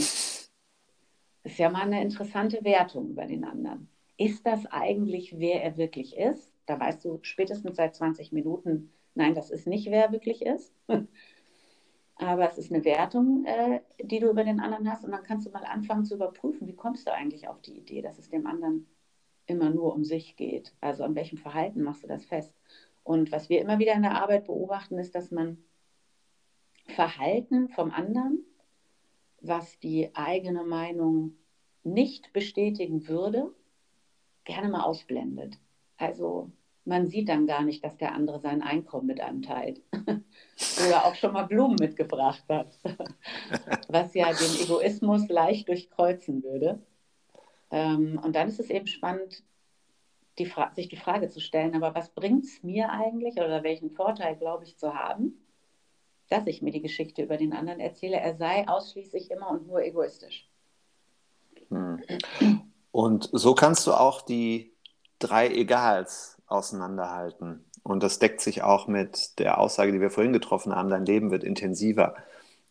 Ist 1.47 1.59
ja 1.59 1.71
mal 1.71 1.83
eine 1.83 2.03
interessante 2.03 2.65
Wertung 2.65 3.11
über 3.11 3.25
den 3.25 3.45
anderen. 3.45 3.89
Ist 4.17 4.45
das 4.45 4.67
eigentlich, 4.67 5.39
wer 5.39 5.63
er 5.63 5.77
wirklich 5.77 6.17
ist? 6.17 6.53
Da 6.67 6.81
weißt 6.81 7.05
du 7.05 7.21
spätestens 7.23 7.77
seit 7.77 7.95
20 7.95 8.33
Minuten, 8.33 8.91
nein, 9.15 9.37
das 9.37 9.53
ist 9.53 9.69
nicht, 9.69 9.89
wer 9.89 10.07
er 10.07 10.13
wirklich 10.13 10.43
ist. 10.43 10.75
Aber 12.17 12.49
es 12.49 12.59
ist 12.59 12.73
eine 12.73 12.85
Wertung, 12.85 13.45
äh, 13.45 13.81
die 14.03 14.19
du 14.19 14.29
über 14.29 14.43
den 14.43 14.59
anderen 14.59 14.91
hast. 14.91 15.05
Und 15.05 15.13
dann 15.13 15.23
kannst 15.23 15.47
du 15.47 15.51
mal 15.53 15.63
anfangen 15.63 16.05
zu 16.05 16.17
überprüfen, 16.17 16.67
wie 16.67 16.75
kommst 16.75 17.07
du 17.07 17.15
eigentlich 17.15 17.47
auf 17.47 17.61
die 17.61 17.79
Idee, 17.79 18.03
dass 18.03 18.19
es 18.19 18.29
dem 18.29 18.49
anderen 18.49 18.89
immer 19.47 19.71
nur 19.71 19.95
um 19.95 20.03
sich 20.03 20.35
geht. 20.35 20.75
Also 20.81 21.05
an 21.05 21.15
welchem 21.15 21.39
Verhalten 21.39 21.81
machst 21.81 22.03
du 22.03 22.09
das 22.09 22.25
fest? 22.25 22.53
Und 23.05 23.31
was 23.31 23.49
wir 23.51 23.61
immer 23.61 23.79
wieder 23.79 23.93
in 23.93 24.03
der 24.03 24.21
Arbeit 24.21 24.47
beobachten, 24.47 24.99
ist, 24.99 25.15
dass 25.15 25.31
man 25.31 25.59
Verhalten 26.89 27.69
vom 27.69 27.93
anderen, 27.93 28.45
was 29.41 29.79
die 29.81 30.15
eigene 30.15 30.65
Meinung 30.65 31.37
nicht 31.85 32.33
bestätigen 32.33 33.09
würde, 33.09 33.55
gerne 34.45 34.69
mal 34.69 34.83
ausblendet. 34.83 35.59
Also 35.97 36.51
man 36.85 37.07
sieht 37.07 37.29
dann 37.29 37.47
gar 37.47 37.63
nicht, 37.63 37.85
dass 37.85 37.97
der 37.97 38.13
andere 38.13 38.41
sein 38.41 38.63
Einkommen 38.63 39.07
mit 39.07 39.21
einem 39.21 39.43
teilt 39.43 39.83
oder 40.87 41.05
auch 41.05 41.15
schon 41.17 41.33
mal 41.33 41.45
Blumen 41.45 41.77
mitgebracht 41.79 42.45
hat, 42.49 42.79
was 43.89 44.15
ja 44.15 44.33
den 44.33 44.63
Egoismus 44.63 45.29
leicht 45.29 45.69
durchkreuzen 45.69 46.43
würde. 46.43 46.81
Ähm, 47.71 48.21
und 48.25 48.37
dann 48.37 48.49
ist 48.49 48.61
es 48.61 48.71
eben 48.71 48.87
spannend, 48.87 49.43
die 50.39 50.51
sich 50.75 50.89
die 50.89 50.97
Frage 50.97 51.29
zu 51.29 51.41
stellen, 51.41 51.75
aber 51.75 51.95
was 51.95 52.11
bringt 52.11 52.45
es 52.45 52.63
mir 52.63 52.91
eigentlich 52.91 53.37
oder 53.37 53.63
welchen 53.63 53.91
Vorteil 53.91 54.37
glaube 54.37 54.65
ich 54.65 54.77
zu 54.77 54.95
haben, 54.95 55.46
dass 56.29 56.47
ich 56.47 56.63
mir 56.63 56.73
die 56.73 56.83
Geschichte 56.83 57.23
über 57.23 57.37
den 57.37 57.53
anderen 57.53 57.81
erzähle, 57.81 58.19
er 58.19 58.37
sei 58.37 58.67
ausschließlich 58.67 59.31
immer 59.31 59.51
und 59.51 59.67
nur 59.67 59.83
egoistisch. 59.83 60.49
Hm. 61.69 62.03
Und 62.91 63.29
so 63.33 63.55
kannst 63.55 63.87
du 63.87 63.93
auch 63.93 64.23
die 64.23 64.73
drei 65.19 65.49
Egals 65.49 66.41
auseinanderhalten. 66.47 67.65
Und 67.83 68.03
das 68.03 68.19
deckt 68.19 68.41
sich 68.41 68.63
auch 68.63 68.89
mit 68.89 69.39
der 69.39 69.59
Aussage, 69.59 69.93
die 69.93 70.01
wir 70.01 70.11
vorhin 70.11 70.33
getroffen 70.33 70.75
haben, 70.75 70.91
dein 70.91 71.07
Leben 71.07 71.31
wird 71.31 71.45
intensiver. 71.45 72.17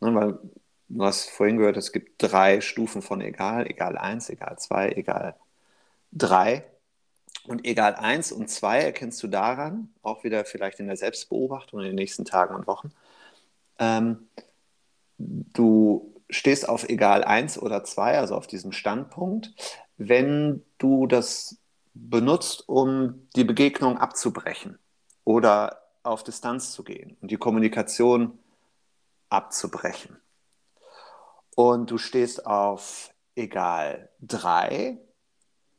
Ne, 0.01 0.13
weil 0.13 0.39
du 0.89 1.03
hast 1.03 1.29
vorhin 1.29 1.57
gehört, 1.57 1.77
es 1.77 1.91
gibt 1.91 2.21
drei 2.21 2.61
Stufen 2.61 3.01
von 3.01 3.21
Egal, 3.21 3.67
Egal 3.67 3.97
1, 3.97 4.29
Egal 4.29 4.57
2, 4.57 4.89
Egal 4.91 5.35
3. 6.11 6.65
Und 7.47 7.65
Egal 7.65 7.95
1 7.95 8.31
und 8.31 8.49
2 8.49 8.79
erkennst 8.81 9.21
du 9.23 9.27
daran, 9.27 9.93
auch 10.01 10.23
wieder 10.23 10.45
vielleicht 10.45 10.79
in 10.79 10.87
der 10.87 10.97
Selbstbeobachtung 10.97 11.79
in 11.79 11.85
den 11.85 11.95
nächsten 11.95 12.25
Tagen 12.25 12.55
und 12.55 12.67
Wochen, 12.67 12.91
ähm, 13.79 14.27
du 15.17 16.13
stehst 16.29 16.67
auf 16.67 16.87
egal 16.89 17.23
eins 17.23 17.57
oder 17.57 17.83
zwei, 17.83 18.17
also 18.17 18.35
auf 18.35 18.47
diesem 18.47 18.71
Standpunkt, 18.71 19.53
wenn 19.97 20.63
du 20.77 21.07
das 21.07 21.57
benutzt, 21.93 22.67
um 22.67 23.27
die 23.35 23.43
Begegnung 23.43 23.97
abzubrechen 23.97 24.77
oder 25.23 25.81
auf 26.03 26.23
Distanz 26.23 26.71
zu 26.71 26.83
gehen 26.83 27.17
und 27.21 27.31
die 27.31 27.37
Kommunikation 27.37 28.37
abzubrechen. 29.29 30.17
Und 31.55 31.89
du 31.89 31.97
stehst 31.97 32.45
auf 32.45 33.13
egal 33.35 34.09
drei, 34.19 34.97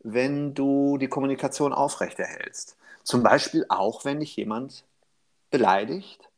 wenn 0.01 0.55
du 0.55 0.99
die 0.99 1.09
Kommunikation 1.09 1.73
aufrechterhältst. 1.73 2.77
Zum 3.03 3.23
Beispiel 3.23 3.67
auch, 3.69 4.05
wenn 4.05 4.21
dich 4.21 4.37
jemand 4.37 4.85
beleidigt, 5.51 6.29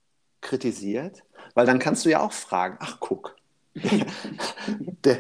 kritisiert 0.41 1.23
weil 1.59 1.67
dann 1.67 1.81
kannst 1.81 2.05
du 2.05 2.11
ja 2.11 2.21
auch 2.21 2.31
fragen, 2.31 2.77
ach 2.79 2.99
guck, 3.01 3.35
der, 3.75 5.19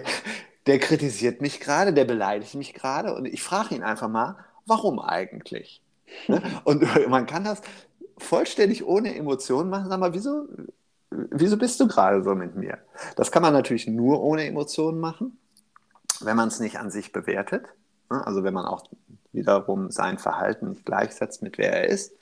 der 0.69 0.79
kritisiert 0.79 1.41
mich 1.41 1.59
gerade, 1.59 1.93
der 1.93 2.05
beleidigt 2.05 2.55
mich 2.55 2.75
gerade 2.75 3.13
und 3.15 3.27
ich 3.27 3.43
frage 3.43 3.75
ihn 3.75 3.83
einfach 3.83 4.09
mal, 4.09 4.37
warum 4.65 5.01
eigentlich? 5.01 5.83
Ne? 6.29 6.41
Und 6.63 6.85
man 7.09 7.27
kann 7.27 7.43
das 7.43 7.61
vollständig 8.19 8.85
ohne 8.85 9.17
Emotionen 9.17 9.69
machen. 9.69 9.89
Sag 9.89 9.99
mal, 9.99 10.15
wieso, 10.15 10.47
wieso 11.11 11.57
bist 11.57 11.81
du 11.81 11.89
gerade 11.89 12.23
so 12.23 12.37
mit 12.37 12.55
mir? 12.55 12.79
Das 13.17 13.33
kann 13.33 13.43
man 13.43 13.53
natürlich 13.53 13.89
nur 13.89 14.23
ohne 14.23 14.47
Emotionen 14.47 15.01
machen, 15.01 15.39
wenn 16.21 16.37
man 16.37 16.47
es 16.47 16.61
nicht 16.61 16.79
an 16.79 16.93
sich 16.93 17.13
bewertet. 17.13 17.65
Ne? 18.11 18.25
Also 18.25 18.45
wenn 18.45 18.55
man 18.55 18.67
auch 18.67 18.85
wiederum 19.33 19.91
sein 19.91 20.19
Verhalten 20.19 20.81
gleichsetzt 20.85 21.43
mit 21.43 21.59
wer 21.59 21.73
er 21.73 21.89
ist. 21.89 22.13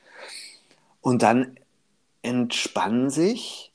Und 1.03 1.23
dann 1.23 1.59
entspannen 2.27 3.11
sich 3.11 3.73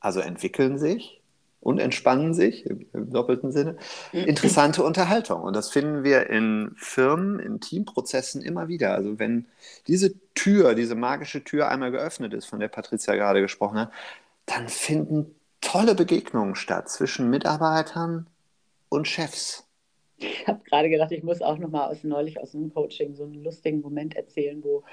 also 0.00 0.20
entwickeln 0.20 0.78
sich 0.78 1.20
und 1.60 1.78
entspannen 1.78 2.34
sich 2.34 2.66
im, 2.66 2.86
im 2.92 3.12
doppelten 3.12 3.50
Sinne, 3.50 3.76
mhm. 4.12 4.20
interessante 4.20 4.82
Unterhaltung. 4.84 5.42
Und 5.42 5.56
das 5.56 5.70
finden 5.70 6.04
wir 6.04 6.30
in 6.30 6.72
Firmen, 6.76 7.40
in 7.40 7.60
Teamprozessen 7.60 8.42
immer 8.42 8.68
wieder. 8.68 8.94
Also 8.94 9.18
wenn 9.18 9.46
diese 9.86 10.14
Tür, 10.34 10.74
diese 10.74 10.94
magische 10.94 11.42
Tür 11.42 11.68
einmal 11.68 11.90
geöffnet 11.90 12.32
ist, 12.32 12.46
von 12.46 12.60
der 12.60 12.68
Patricia 12.68 13.14
gerade 13.14 13.40
gesprochen 13.40 13.78
hat, 13.78 13.92
dann 14.46 14.68
finden 14.68 15.34
tolle 15.60 15.94
Begegnungen 15.94 16.54
statt 16.54 16.88
zwischen 16.88 17.28
Mitarbeitern 17.28 18.28
und 18.88 19.08
Chefs. 19.08 19.64
Ich 20.16 20.46
habe 20.46 20.60
gerade 20.64 20.88
gedacht, 20.88 21.12
ich 21.12 21.22
muss 21.22 21.42
auch 21.42 21.58
noch 21.58 21.70
mal 21.70 21.86
aus 21.88 22.02
neulich 22.02 22.40
aus 22.40 22.54
einem 22.54 22.72
Coaching 22.72 23.14
so 23.14 23.24
einen 23.24 23.42
lustigen 23.44 23.80
Moment 23.80 24.16
erzählen, 24.16 24.62
wo 24.64 24.84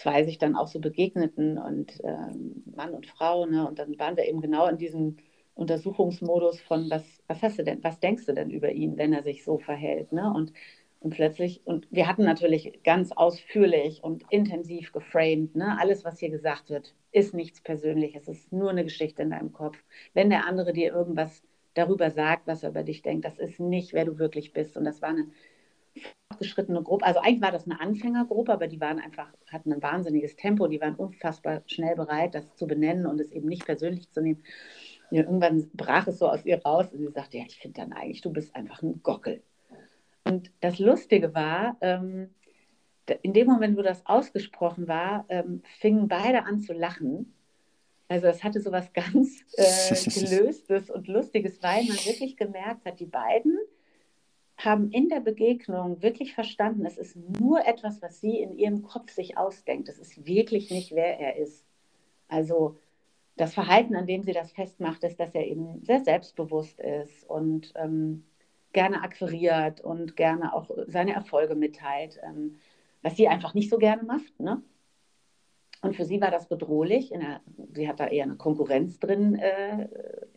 zwei 0.00 0.24
sich 0.24 0.38
dann 0.38 0.56
auch 0.56 0.66
so 0.66 0.80
begegneten 0.80 1.58
und 1.58 2.00
ähm, 2.04 2.62
Mann 2.74 2.94
und 2.94 3.06
Frau. 3.06 3.44
Ne? 3.44 3.68
Und 3.68 3.78
dann 3.78 3.98
waren 3.98 4.16
wir 4.16 4.26
eben 4.26 4.40
genau 4.40 4.66
in 4.66 4.78
diesem 4.78 5.18
Untersuchungsmodus 5.54 6.60
von, 6.62 6.88
was, 6.90 7.04
was 7.26 7.42
hast 7.42 7.58
du 7.58 7.64
denn, 7.64 7.84
was 7.84 8.00
denkst 8.00 8.24
du 8.24 8.32
denn 8.32 8.50
über 8.50 8.72
ihn, 8.72 8.96
wenn 8.96 9.12
er 9.12 9.22
sich 9.22 9.44
so 9.44 9.58
verhält? 9.58 10.10
Ne? 10.12 10.32
Und, 10.34 10.54
und 11.00 11.10
plötzlich, 11.10 11.60
und 11.66 11.86
wir 11.90 12.08
hatten 12.08 12.24
natürlich 12.24 12.80
ganz 12.82 13.12
ausführlich 13.12 14.02
und 14.02 14.24
intensiv 14.30 14.92
geframed, 14.92 15.54
ne? 15.54 15.76
alles, 15.78 16.02
was 16.02 16.18
hier 16.18 16.30
gesagt 16.30 16.70
wird, 16.70 16.94
ist 17.12 17.34
nichts 17.34 17.60
Persönliches, 17.60 18.26
es 18.26 18.38
ist 18.38 18.52
nur 18.52 18.70
eine 18.70 18.84
Geschichte 18.84 19.22
in 19.22 19.30
deinem 19.30 19.52
Kopf. 19.52 19.76
Wenn 20.14 20.30
der 20.30 20.46
andere 20.46 20.72
dir 20.72 20.94
irgendwas 20.94 21.42
darüber 21.74 22.10
sagt, 22.10 22.46
was 22.46 22.62
er 22.62 22.70
über 22.70 22.84
dich 22.84 23.02
denkt, 23.02 23.26
das 23.26 23.38
ist 23.38 23.60
nicht, 23.60 23.92
wer 23.92 24.06
du 24.06 24.18
wirklich 24.18 24.54
bist. 24.54 24.78
Und 24.78 24.84
das 24.84 25.02
war 25.02 25.10
eine 25.10 25.26
fortgeschrittene 26.40 26.82
Gruppe. 26.82 27.04
Also 27.04 27.20
eigentlich 27.20 27.42
war 27.42 27.52
das 27.52 27.66
eine 27.66 27.80
Anfängergruppe, 27.80 28.52
aber 28.52 28.66
die 28.66 28.80
waren 28.80 28.98
einfach, 28.98 29.28
hatten 29.50 29.72
ein 29.72 29.82
wahnsinniges 29.82 30.36
Tempo, 30.36 30.66
die 30.68 30.80
waren 30.80 30.94
unfassbar 30.94 31.62
schnell 31.66 31.96
bereit, 31.96 32.34
das 32.34 32.54
zu 32.56 32.66
benennen 32.66 33.06
und 33.06 33.20
es 33.20 33.30
eben 33.30 33.48
nicht 33.48 33.64
persönlich 33.64 34.10
zu 34.10 34.20
nehmen. 34.22 34.42
Ja, 35.10 35.22
irgendwann 35.22 35.68
brach 35.74 36.06
es 36.06 36.18
so 36.18 36.28
aus 36.28 36.44
ihr 36.44 36.62
raus 36.62 36.92
und 36.92 36.98
sie 36.98 37.08
sagte, 37.08 37.38
ja, 37.38 37.44
ich 37.46 37.58
finde 37.58 37.80
dann 37.80 37.92
eigentlich, 37.92 38.20
du 38.22 38.32
bist 38.32 38.54
einfach 38.54 38.82
ein 38.82 39.02
Gockel. 39.02 39.42
Und 40.24 40.52
das 40.60 40.78
Lustige 40.78 41.34
war, 41.34 41.76
ähm, 41.80 42.30
in 43.22 43.32
dem 43.32 43.48
Moment, 43.48 43.76
wo 43.76 43.82
das 43.82 44.06
ausgesprochen 44.06 44.86
war, 44.86 45.24
ähm, 45.28 45.62
fingen 45.80 46.06
beide 46.06 46.44
an 46.44 46.60
zu 46.60 46.72
lachen. 46.72 47.34
Also 48.06 48.28
es 48.28 48.44
hatte 48.44 48.60
so 48.60 48.70
was 48.70 48.92
ganz 48.92 49.40
äh, 49.56 49.64
Gelöstes 50.20 50.90
und 50.90 51.08
Lustiges, 51.08 51.60
weil 51.62 51.84
man 51.84 51.96
wirklich 51.96 52.36
gemerkt 52.36 52.84
hat, 52.84 53.00
die 53.00 53.06
beiden 53.06 53.58
haben 54.64 54.90
in 54.90 55.08
der 55.08 55.20
Begegnung 55.20 56.02
wirklich 56.02 56.34
verstanden, 56.34 56.84
es 56.86 56.98
ist 56.98 57.16
nur 57.16 57.66
etwas, 57.66 58.02
was 58.02 58.20
sie 58.20 58.38
in 58.38 58.56
ihrem 58.56 58.82
Kopf 58.82 59.10
sich 59.12 59.36
ausdenkt. 59.36 59.88
Es 59.88 59.98
ist 59.98 60.26
wirklich 60.26 60.70
nicht, 60.70 60.94
wer 60.94 61.18
er 61.18 61.36
ist. 61.36 61.66
Also 62.28 62.78
das 63.36 63.54
Verhalten, 63.54 63.96
an 63.96 64.06
dem 64.06 64.22
sie 64.22 64.32
das 64.32 64.52
festmacht, 64.52 65.02
ist, 65.04 65.18
dass 65.18 65.34
er 65.34 65.46
eben 65.46 65.82
sehr 65.82 66.00
selbstbewusst 66.00 66.78
ist 66.80 67.24
und 67.28 67.72
ähm, 67.76 68.24
gerne 68.72 69.02
akquiriert 69.02 69.80
und 69.80 70.16
gerne 70.16 70.54
auch 70.54 70.70
seine 70.86 71.14
Erfolge 71.14 71.54
mitteilt, 71.54 72.20
ähm, 72.22 72.56
was 73.02 73.16
sie 73.16 73.28
einfach 73.28 73.54
nicht 73.54 73.70
so 73.70 73.78
gerne 73.78 74.02
macht. 74.02 74.38
Ne? 74.38 74.62
Und 75.82 75.96
für 75.96 76.04
sie 76.04 76.20
war 76.20 76.30
das 76.30 76.48
bedrohlich. 76.48 77.10
Der, 77.10 77.40
sie 77.72 77.88
hat 77.88 78.00
da 78.00 78.06
eher 78.06 78.24
eine 78.24 78.36
Konkurrenz 78.36 78.98
drin 78.98 79.36
äh, 79.36 79.88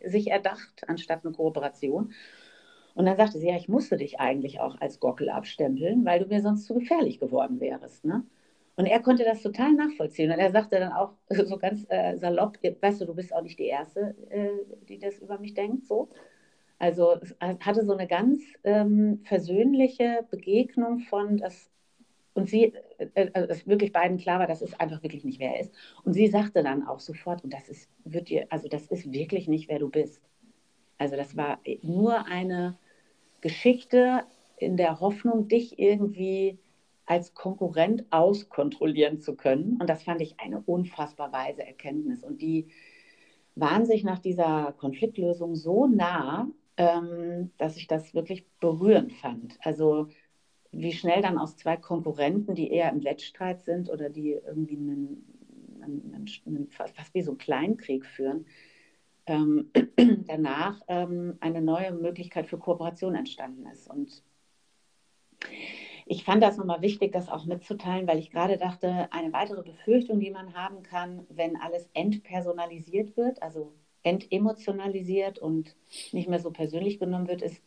sich 0.08 0.30
erdacht, 0.30 0.88
anstatt 0.88 1.24
eine 1.24 1.34
Kooperation. 1.34 2.12
Und 2.94 3.06
dann 3.06 3.16
sagte 3.16 3.38
sie, 3.38 3.48
ja, 3.48 3.56
ich 3.56 3.68
musste 3.68 3.96
dich 3.96 4.20
eigentlich 4.20 4.60
auch 4.60 4.80
als 4.80 5.00
Gockel 5.00 5.28
abstempeln, 5.28 6.04
weil 6.04 6.20
du 6.20 6.26
mir 6.26 6.40
sonst 6.40 6.64
zu 6.64 6.74
gefährlich 6.74 7.18
geworden 7.18 7.60
wärst. 7.60 8.04
Ne? 8.04 8.24
Und 8.76 8.86
er 8.86 9.00
konnte 9.00 9.24
das 9.24 9.42
total 9.42 9.72
nachvollziehen. 9.72 10.30
Und 10.30 10.38
er 10.38 10.50
sagte 10.52 10.78
dann 10.78 10.92
auch 10.92 11.12
so 11.28 11.58
ganz 11.58 11.86
äh, 11.88 12.16
salopp, 12.16 12.58
weißt 12.62 13.00
du, 13.00 13.06
du 13.06 13.14
bist 13.14 13.34
auch 13.34 13.42
nicht 13.42 13.58
die 13.58 13.66
Erste, 13.66 14.14
äh, 14.30 14.48
die 14.88 14.98
das 14.98 15.18
über 15.18 15.38
mich 15.38 15.54
denkt. 15.54 15.86
So. 15.86 16.08
Also 16.78 17.14
es 17.20 17.34
hatte 17.40 17.84
so 17.84 17.92
eine 17.92 18.06
ganz 18.06 18.42
ähm, 18.62 19.20
versöhnliche 19.24 20.26
Begegnung 20.30 21.00
von, 21.00 21.38
dass 21.38 21.70
und 22.34 22.48
sie, 22.48 22.74
äh, 22.98 23.08
äh 23.14 23.46
dass 23.46 23.66
wirklich 23.66 23.92
beiden 23.92 24.18
klar 24.18 24.40
war, 24.40 24.48
das 24.48 24.60
ist 24.60 24.80
einfach 24.80 25.02
wirklich 25.02 25.24
nicht, 25.24 25.38
wer 25.38 25.54
er 25.54 25.60
ist. 25.60 25.72
Und 26.04 26.14
sie 26.14 26.26
sagte 26.26 26.62
dann 26.62 26.86
auch 26.86 27.00
sofort, 27.00 27.44
und 27.44 27.52
das 27.52 27.68
ist, 27.68 27.88
wird 28.04 28.28
dir, 28.28 28.46
also 28.50 28.68
das 28.68 28.86
ist 28.86 29.12
wirklich 29.12 29.46
nicht, 29.48 29.68
wer 29.68 29.78
du 29.78 29.88
bist. 29.88 30.20
Also 30.98 31.16
das 31.16 31.36
war 31.36 31.60
nur 31.82 32.26
eine 32.26 32.76
Geschichte 33.44 34.22
in 34.56 34.78
der 34.78 35.00
Hoffnung, 35.00 35.48
dich 35.48 35.78
irgendwie 35.78 36.58
als 37.04 37.34
Konkurrent 37.34 38.06
auskontrollieren 38.08 39.20
zu 39.20 39.36
können. 39.36 39.76
Und 39.78 39.90
das 39.90 40.02
fand 40.02 40.22
ich 40.22 40.40
eine 40.40 40.62
unfassbar 40.62 41.30
weise 41.30 41.62
Erkenntnis. 41.62 42.24
Und 42.24 42.40
die 42.40 42.68
waren 43.54 43.84
sich 43.84 44.02
nach 44.02 44.18
dieser 44.18 44.72
Konfliktlösung 44.78 45.56
so 45.56 45.86
nah, 45.86 46.48
ähm, 46.78 47.50
dass 47.58 47.76
ich 47.76 47.86
das 47.86 48.14
wirklich 48.14 48.46
berührend 48.60 49.12
fand. 49.12 49.58
Also 49.60 50.08
wie 50.72 50.92
schnell 50.92 51.20
dann 51.20 51.36
aus 51.36 51.58
zwei 51.58 51.76
Konkurrenten, 51.76 52.54
die 52.54 52.70
eher 52.70 52.90
im 52.90 53.04
Wettstreit 53.04 53.60
sind 53.60 53.90
oder 53.90 54.08
die 54.08 54.32
irgendwie 54.32 54.76
einen, 54.76 55.82
einen, 55.82 56.26
einen 56.46 56.68
fast 56.70 57.12
wie 57.12 57.20
so 57.20 57.32
einen 57.32 57.38
Kleinkrieg 57.38 58.06
führen, 58.06 58.46
ähm, 59.26 59.70
danach 60.26 60.80
ähm, 60.88 61.36
eine 61.40 61.60
neue 61.60 61.92
Möglichkeit 61.92 62.46
für 62.46 62.58
Kooperation 62.58 63.14
entstanden 63.14 63.66
ist. 63.66 63.88
Und 63.88 64.22
ich 66.06 66.24
fand 66.24 66.42
das 66.42 66.56
nochmal 66.56 66.82
wichtig, 66.82 67.12
das 67.12 67.28
auch 67.28 67.46
mitzuteilen, 67.46 68.06
weil 68.06 68.18
ich 68.18 68.30
gerade 68.30 68.58
dachte, 68.58 69.08
eine 69.10 69.32
weitere 69.32 69.62
Befürchtung, 69.62 70.20
die 70.20 70.30
man 70.30 70.54
haben 70.54 70.82
kann, 70.82 71.26
wenn 71.30 71.56
alles 71.56 71.88
entpersonalisiert 71.94 73.16
wird, 73.16 73.42
also 73.42 73.72
entemotionalisiert 74.02 75.38
und 75.38 75.76
nicht 76.12 76.28
mehr 76.28 76.40
so 76.40 76.50
persönlich 76.50 76.98
genommen 76.98 77.28
wird, 77.28 77.42
ist 77.42 77.62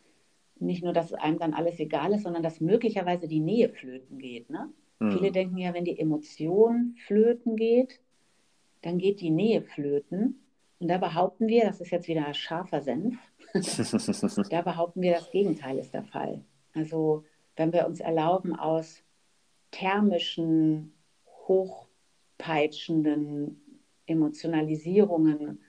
nicht 0.60 0.82
nur, 0.82 0.92
dass 0.92 1.12
einem 1.12 1.38
dann 1.38 1.54
alles 1.54 1.78
egal 1.78 2.12
ist, 2.12 2.22
sondern 2.22 2.42
dass 2.42 2.60
möglicherweise 2.60 3.28
die 3.28 3.40
Nähe 3.40 3.68
flöten 3.70 4.18
geht. 4.18 4.50
Ne? 4.50 4.70
Mhm. 5.00 5.12
Viele 5.12 5.32
denken 5.32 5.58
ja, 5.58 5.74
wenn 5.74 5.84
die 5.84 5.98
Emotion 5.98 6.94
flöten 7.06 7.56
geht, 7.56 8.00
dann 8.82 8.98
geht 8.98 9.20
die 9.20 9.30
Nähe 9.30 9.62
flöten. 9.62 10.40
Und 10.80 10.88
da 10.88 10.98
behaupten 10.98 11.48
wir, 11.48 11.64
das 11.64 11.80
ist 11.80 11.90
jetzt 11.90 12.08
wieder 12.08 12.32
scharfer 12.34 12.82
Senf, 12.82 13.16
da 14.50 14.62
behaupten 14.62 15.02
wir, 15.02 15.14
das 15.14 15.30
Gegenteil 15.30 15.78
ist 15.78 15.94
der 15.94 16.04
Fall. 16.04 16.44
Also 16.74 17.24
wenn 17.56 17.72
wir 17.72 17.86
uns 17.86 18.00
erlauben, 18.00 18.54
aus 18.54 19.02
thermischen, 19.70 20.92
hochpeitschenden 21.46 23.60
Emotionalisierungen 24.06 25.60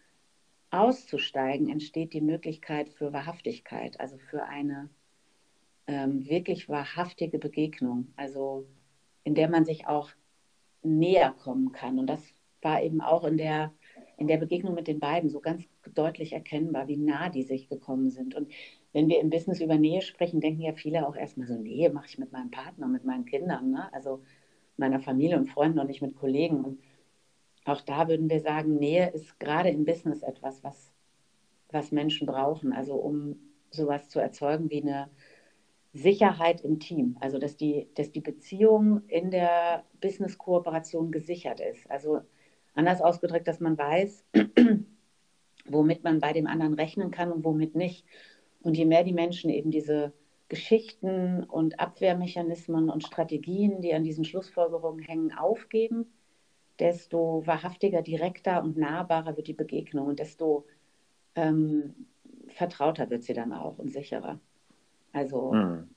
auszusteigen, 0.72 1.70
entsteht 1.70 2.14
die 2.14 2.22
Möglichkeit 2.22 2.90
für 2.90 3.12
Wahrhaftigkeit, 3.12 4.00
also 4.00 4.18
für 4.18 4.44
eine 4.44 4.90
ähm, 5.88 6.30
wirklich 6.30 6.70
wahrhaftige 6.70 7.40
Begegnung, 7.40 8.14
also 8.16 8.68
in 9.24 9.34
der 9.34 9.50
man 9.50 9.66
sich 9.66 9.88
auch 9.88 10.12
näher 10.84 11.32
kommen 11.32 11.72
kann. 11.72 11.98
Und 11.98 12.08
das 12.08 12.22
war 12.62 12.84
eben 12.84 13.02
auch 13.02 13.24
in 13.24 13.38
der, 13.38 13.74
in 14.20 14.28
der 14.28 14.38
Begegnung 14.38 14.76
mit 14.76 14.88
den 14.88 15.00
beiden 15.00 15.30
so 15.30 15.40
ganz 15.40 15.64
deutlich 15.96 16.34
erkennbar, 16.34 16.88
wie 16.88 16.98
nah 16.98 17.30
die 17.30 17.44
sich 17.44 17.70
gekommen 17.70 18.10
sind. 18.10 18.36
Und 18.36 18.52
wenn 18.92 19.08
wir 19.08 19.20
im 19.22 19.30
Business 19.30 19.62
über 19.62 19.78
Nähe 19.78 20.02
sprechen, 20.02 20.42
denken 20.42 20.62
ja 20.62 20.74
viele 20.74 21.08
auch 21.08 21.16
erstmal 21.16 21.48
so, 21.48 21.56
Nähe 21.56 21.90
mache 21.90 22.08
ich 22.08 22.20
mit 22.20 22.32
meinem 22.32 22.52
Partner, 22.52 22.88
mit 22.88 23.06
meinen 23.06 23.26
Kindern, 23.26 23.72
ne? 23.72 23.92
also 23.94 24.22
meiner 24.76 25.00
Familie 25.00 25.38
und 25.38 25.50
Freunden 25.50 25.80
und 25.80 25.88
nicht 25.88 26.02
mit 26.02 26.16
Kollegen. 26.16 26.66
Und 26.66 26.80
auch 27.66 27.82
da 27.82 28.10
würden 28.10 28.30
wir 28.30 28.42
sagen, 28.42 28.76
Nähe 28.76 29.10
ist 29.12 29.40
gerade 29.40 29.70
im 29.70 29.86
Business 29.86 30.22
etwas, 30.22 30.64
was, 30.64 30.92
was 31.72 31.92
Menschen 31.92 32.28
brauchen, 32.28 32.74
also 32.74 32.96
um 32.96 33.38
sowas 33.72 34.10
zu 34.10 34.20
erzeugen 34.20 34.70
wie 34.70 34.82
eine 34.82 35.10
Sicherheit 35.94 36.62
im 36.62 36.80
Team, 36.80 37.18
also 37.20 37.40
dass 37.40 37.56
die, 37.56 37.88
dass 37.96 38.12
die 38.12 38.22
Beziehung 38.22 39.02
in 39.08 39.32
der 39.32 39.86
Business-Kooperation 40.02 41.12
gesichert 41.12 41.62
ist. 41.62 41.90
Also 41.90 42.22
anders 42.80 43.02
ausgedrückt, 43.02 43.48
dass 43.48 43.60
man 43.60 43.78
weiß, 43.78 44.26
womit 45.66 46.04
man 46.04 46.20
bei 46.20 46.34
dem 46.34 46.48
anderen 46.48 46.74
rechnen 46.74 47.12
kann 47.12 47.32
und 47.32 47.44
womit 47.44 47.76
nicht. 47.76 48.06
Und 48.62 48.76
je 48.76 48.86
mehr 48.86 49.04
die 49.04 49.14
Menschen 49.14 49.50
eben 49.50 49.70
diese 49.70 50.14
Geschichten 50.48 51.44
und 51.44 51.80
Abwehrmechanismen 51.80 52.90
und 52.90 53.04
Strategien, 53.04 53.82
die 53.82 53.94
an 53.94 54.04
diesen 54.04 54.26
Schlussfolgerungen 54.26 55.04
hängen, 55.04 55.32
aufgeben, 55.32 56.08
desto 56.80 57.44
wahrhaftiger, 57.46 58.02
direkter 58.02 58.64
und 58.64 58.78
nahbarer 58.78 59.38
wird 59.38 59.48
die 59.48 59.54
Begegnung 59.54 60.08
und 60.08 60.20
desto 60.20 60.66
ähm, 61.36 61.94
vertrauter 62.48 63.10
wird 63.10 63.24
sie 63.24 63.34
dann 63.34 63.54
auch 63.54 63.78
und 63.78 63.92
sicherer. 63.92 64.40
Also, 65.12 65.52
mhm. 65.54 65.90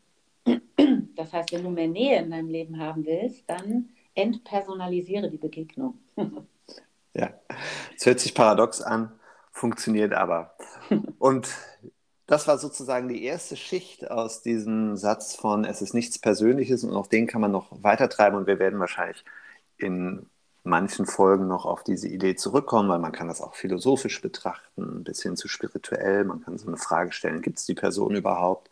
das 1.16 1.32
heißt, 1.32 1.52
wenn 1.52 1.62
du 1.62 1.70
mehr 1.70 1.88
Nähe 1.88 2.22
in 2.22 2.30
deinem 2.30 2.48
Leben 2.48 2.78
haben 2.78 3.06
willst, 3.06 3.48
dann 3.48 3.90
entpersonalisiere 4.14 5.30
die 5.30 5.38
Begegnung. 5.38 5.98
ja, 7.14 7.31
es 7.96 8.07
hört 8.07 8.20
sich 8.20 8.35
paradox 8.35 8.81
an, 8.81 9.12
funktioniert 9.53 10.12
aber. 10.12 10.55
Und 11.18 11.48
das 12.27 12.48
war 12.48 12.59
sozusagen 12.59 13.09
die 13.09 13.25
erste 13.25 13.57
Schicht 13.57 14.11
aus 14.11 14.42
diesem 14.42 14.96
Satz 14.96 15.35
von 15.35 15.64
es 15.64 15.83
ist 15.83 15.92
nichts 15.92 16.18
Persönliches 16.18 16.85
und 16.85 16.94
auf 16.94 17.09
den 17.09 17.27
kann 17.27 17.42
man 17.42 17.51
noch 17.53 17.83
weiter 17.83 18.09
treiben 18.09 18.37
und 18.38 18.46
wir 18.46 18.59
werden 18.59 18.81
wahrscheinlich 18.81 19.25
in 19.77 20.31
manchen 20.64 21.07
Folgen 21.07 21.48
noch 21.48 21.66
auf 21.66 21.83
diese 21.85 22.09
Idee 22.09 22.37
zurückkommen, 22.37 22.88
weil 22.88 23.01
man 23.01 23.12
kann 23.12 23.29
das 23.29 23.40
auch 23.40 23.55
philosophisch 23.55 24.20
betrachten, 24.22 25.01
ein 25.01 25.05
bisschen 25.05 25.37
zu 25.37 25.48
spirituell. 25.48 26.25
Man 26.25 26.42
kann 26.42 26.57
so 26.59 26.68
eine 26.68 26.77
Frage 26.77 27.12
stellen, 27.12 27.42
gibt 27.42 27.59
es 27.59 27.66
die 27.66 27.75
Person 27.75 28.14
überhaupt? 28.14 28.70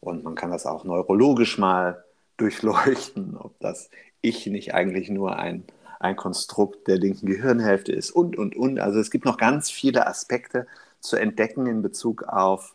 Und 0.00 0.24
man 0.24 0.34
kann 0.34 0.50
das 0.50 0.66
auch 0.66 0.84
neurologisch 0.84 1.58
mal 1.58 2.04
durchleuchten, 2.36 3.36
ob 3.36 3.58
das 3.60 3.90
Ich 4.20 4.46
nicht 4.46 4.74
eigentlich 4.74 5.08
nur 5.08 5.36
ein, 5.38 5.64
ein 6.00 6.16
Konstrukt 6.16 6.88
der 6.88 6.98
linken 6.98 7.26
Gehirnhälfte 7.26 7.92
ist 7.92 8.10
und, 8.10 8.36
und, 8.36 8.56
und. 8.56 8.78
Also 8.78 8.98
es 8.98 9.10
gibt 9.10 9.24
noch 9.24 9.36
ganz 9.36 9.70
viele 9.70 10.06
Aspekte, 10.06 10.66
zu 11.04 11.16
entdecken 11.16 11.66
in 11.66 11.82
Bezug 11.82 12.24
auf, 12.24 12.74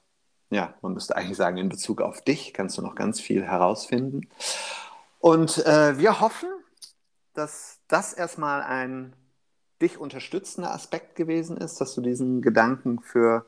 ja, 0.51 0.75
man 0.81 0.93
müsste 0.93 1.15
eigentlich 1.15 1.37
sagen, 1.37 1.57
in 1.57 1.67
Bezug 1.67 2.01
auf 2.01 2.21
dich 2.21 2.53
kannst 2.53 2.77
du 2.77 2.81
noch 2.81 2.95
ganz 2.95 3.19
viel 3.19 3.43
herausfinden. 3.43 4.29
Und 5.19 5.65
äh, 5.65 5.97
wir 5.97 6.21
hoffen, 6.21 6.49
dass 7.33 7.79
das 7.87 8.13
erstmal 8.13 8.61
ein 8.61 9.13
dich 9.81 9.97
unterstützender 9.97 10.73
Aspekt 10.73 11.15
gewesen 11.15 11.57
ist, 11.57 11.81
dass 11.81 11.95
du 11.95 12.01
diesen 12.01 12.41
Gedanken 12.41 12.99
für 13.01 13.45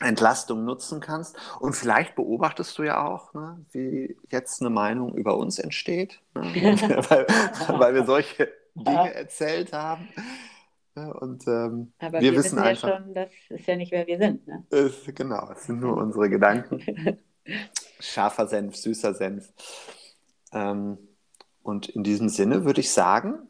Entlastung 0.00 0.64
nutzen 0.64 1.00
kannst. 1.00 1.36
Und 1.58 1.74
vielleicht 1.74 2.14
beobachtest 2.14 2.76
du 2.78 2.84
ja 2.84 3.04
auch, 3.04 3.34
ne, 3.34 3.64
wie 3.72 4.16
jetzt 4.30 4.60
eine 4.60 4.70
Meinung 4.70 5.14
über 5.14 5.36
uns 5.36 5.58
entsteht, 5.58 6.20
ne, 6.34 6.42
weil, 7.08 7.26
weil, 7.78 7.94
wir 7.94 8.04
solche 8.04 8.52
Dinge 8.84 9.14
erzählt 9.14 9.72
haben. 9.72 10.08
Und 10.94 11.46
ähm, 11.46 11.92
Aber 11.98 12.20
wir, 12.20 12.32
wir 12.32 12.32
wissen, 12.32 12.56
wissen 12.56 12.58
einfach, 12.58 12.88
ja 12.88 12.96
schon, 12.98 13.14
das 13.14 13.30
ist 13.50 13.66
ja 13.66 13.76
nicht, 13.76 13.92
wer 13.92 14.06
wir 14.06 14.18
sind. 14.18 14.46
Ne? 14.46 14.64
Ist, 14.70 15.14
genau, 15.14 15.50
es 15.52 15.64
sind 15.64 15.80
nur 15.80 15.96
unsere 15.96 16.28
Gedanken. 16.28 16.82
Scharfer 18.00 18.46
Senf, 18.46 18.76
süßer 18.76 19.14
Senf. 19.14 19.52
Ähm, 20.52 20.98
und 21.62 21.88
in 21.88 22.02
diesem 22.02 22.28
Sinne 22.28 22.64
würde 22.64 22.80
ich 22.80 22.90
sagen, 22.90 23.47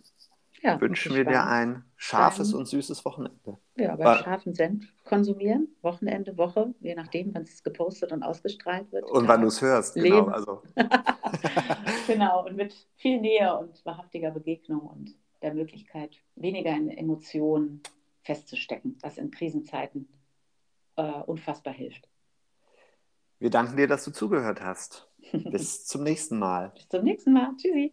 ja, 0.62 0.80
wünschen 0.80 1.14
wir 1.14 1.24
dir 1.24 1.46
ein 1.46 1.84
scharfes 1.96 2.54
und 2.54 2.66
süßes 2.66 3.04
Wochenende. 3.04 3.58
Ja, 3.76 3.92
aber 3.92 4.04
War, 4.04 4.18
scharfen 4.18 4.54
Senf 4.54 4.86
konsumieren, 5.04 5.68
Wochenende, 5.82 6.36
Woche, 6.36 6.74
je 6.80 6.94
nachdem, 6.94 7.34
wann 7.34 7.42
es 7.42 7.62
gepostet 7.62 8.12
und 8.12 8.22
ausgestrahlt 8.22 8.90
wird. 8.92 9.10
Und 9.10 9.28
wann 9.28 9.42
du 9.42 9.48
es 9.48 9.60
hörst, 9.62 9.94
genau, 9.94 10.04
Leben. 10.04 10.26
genau. 10.26 10.36
Also. 10.36 10.62
genau, 12.06 12.46
und 12.46 12.56
mit 12.56 12.74
viel 12.96 13.20
Nähe 13.20 13.56
und 13.58 13.84
wahrhaftiger 13.84 14.30
Begegnung 14.30 14.80
und 14.80 15.14
der 15.42 15.54
Möglichkeit, 15.54 16.16
weniger 16.34 16.70
in 16.70 16.90
Emotionen 16.90 17.82
festzustecken, 18.22 18.98
was 19.00 19.18
in 19.18 19.30
Krisenzeiten 19.30 20.08
äh, 20.96 21.02
unfassbar 21.26 21.72
hilft. 21.72 22.08
Wir 23.38 23.50
danken 23.50 23.76
dir, 23.76 23.86
dass 23.86 24.04
du 24.04 24.10
zugehört 24.10 24.60
hast. 24.60 25.08
Bis 25.32 25.86
zum 25.86 26.02
nächsten 26.02 26.38
Mal. 26.38 26.72
Bis 26.74 26.88
zum 26.88 27.04
nächsten 27.04 27.32
Mal. 27.32 27.54
Tschüssi. 27.56 27.92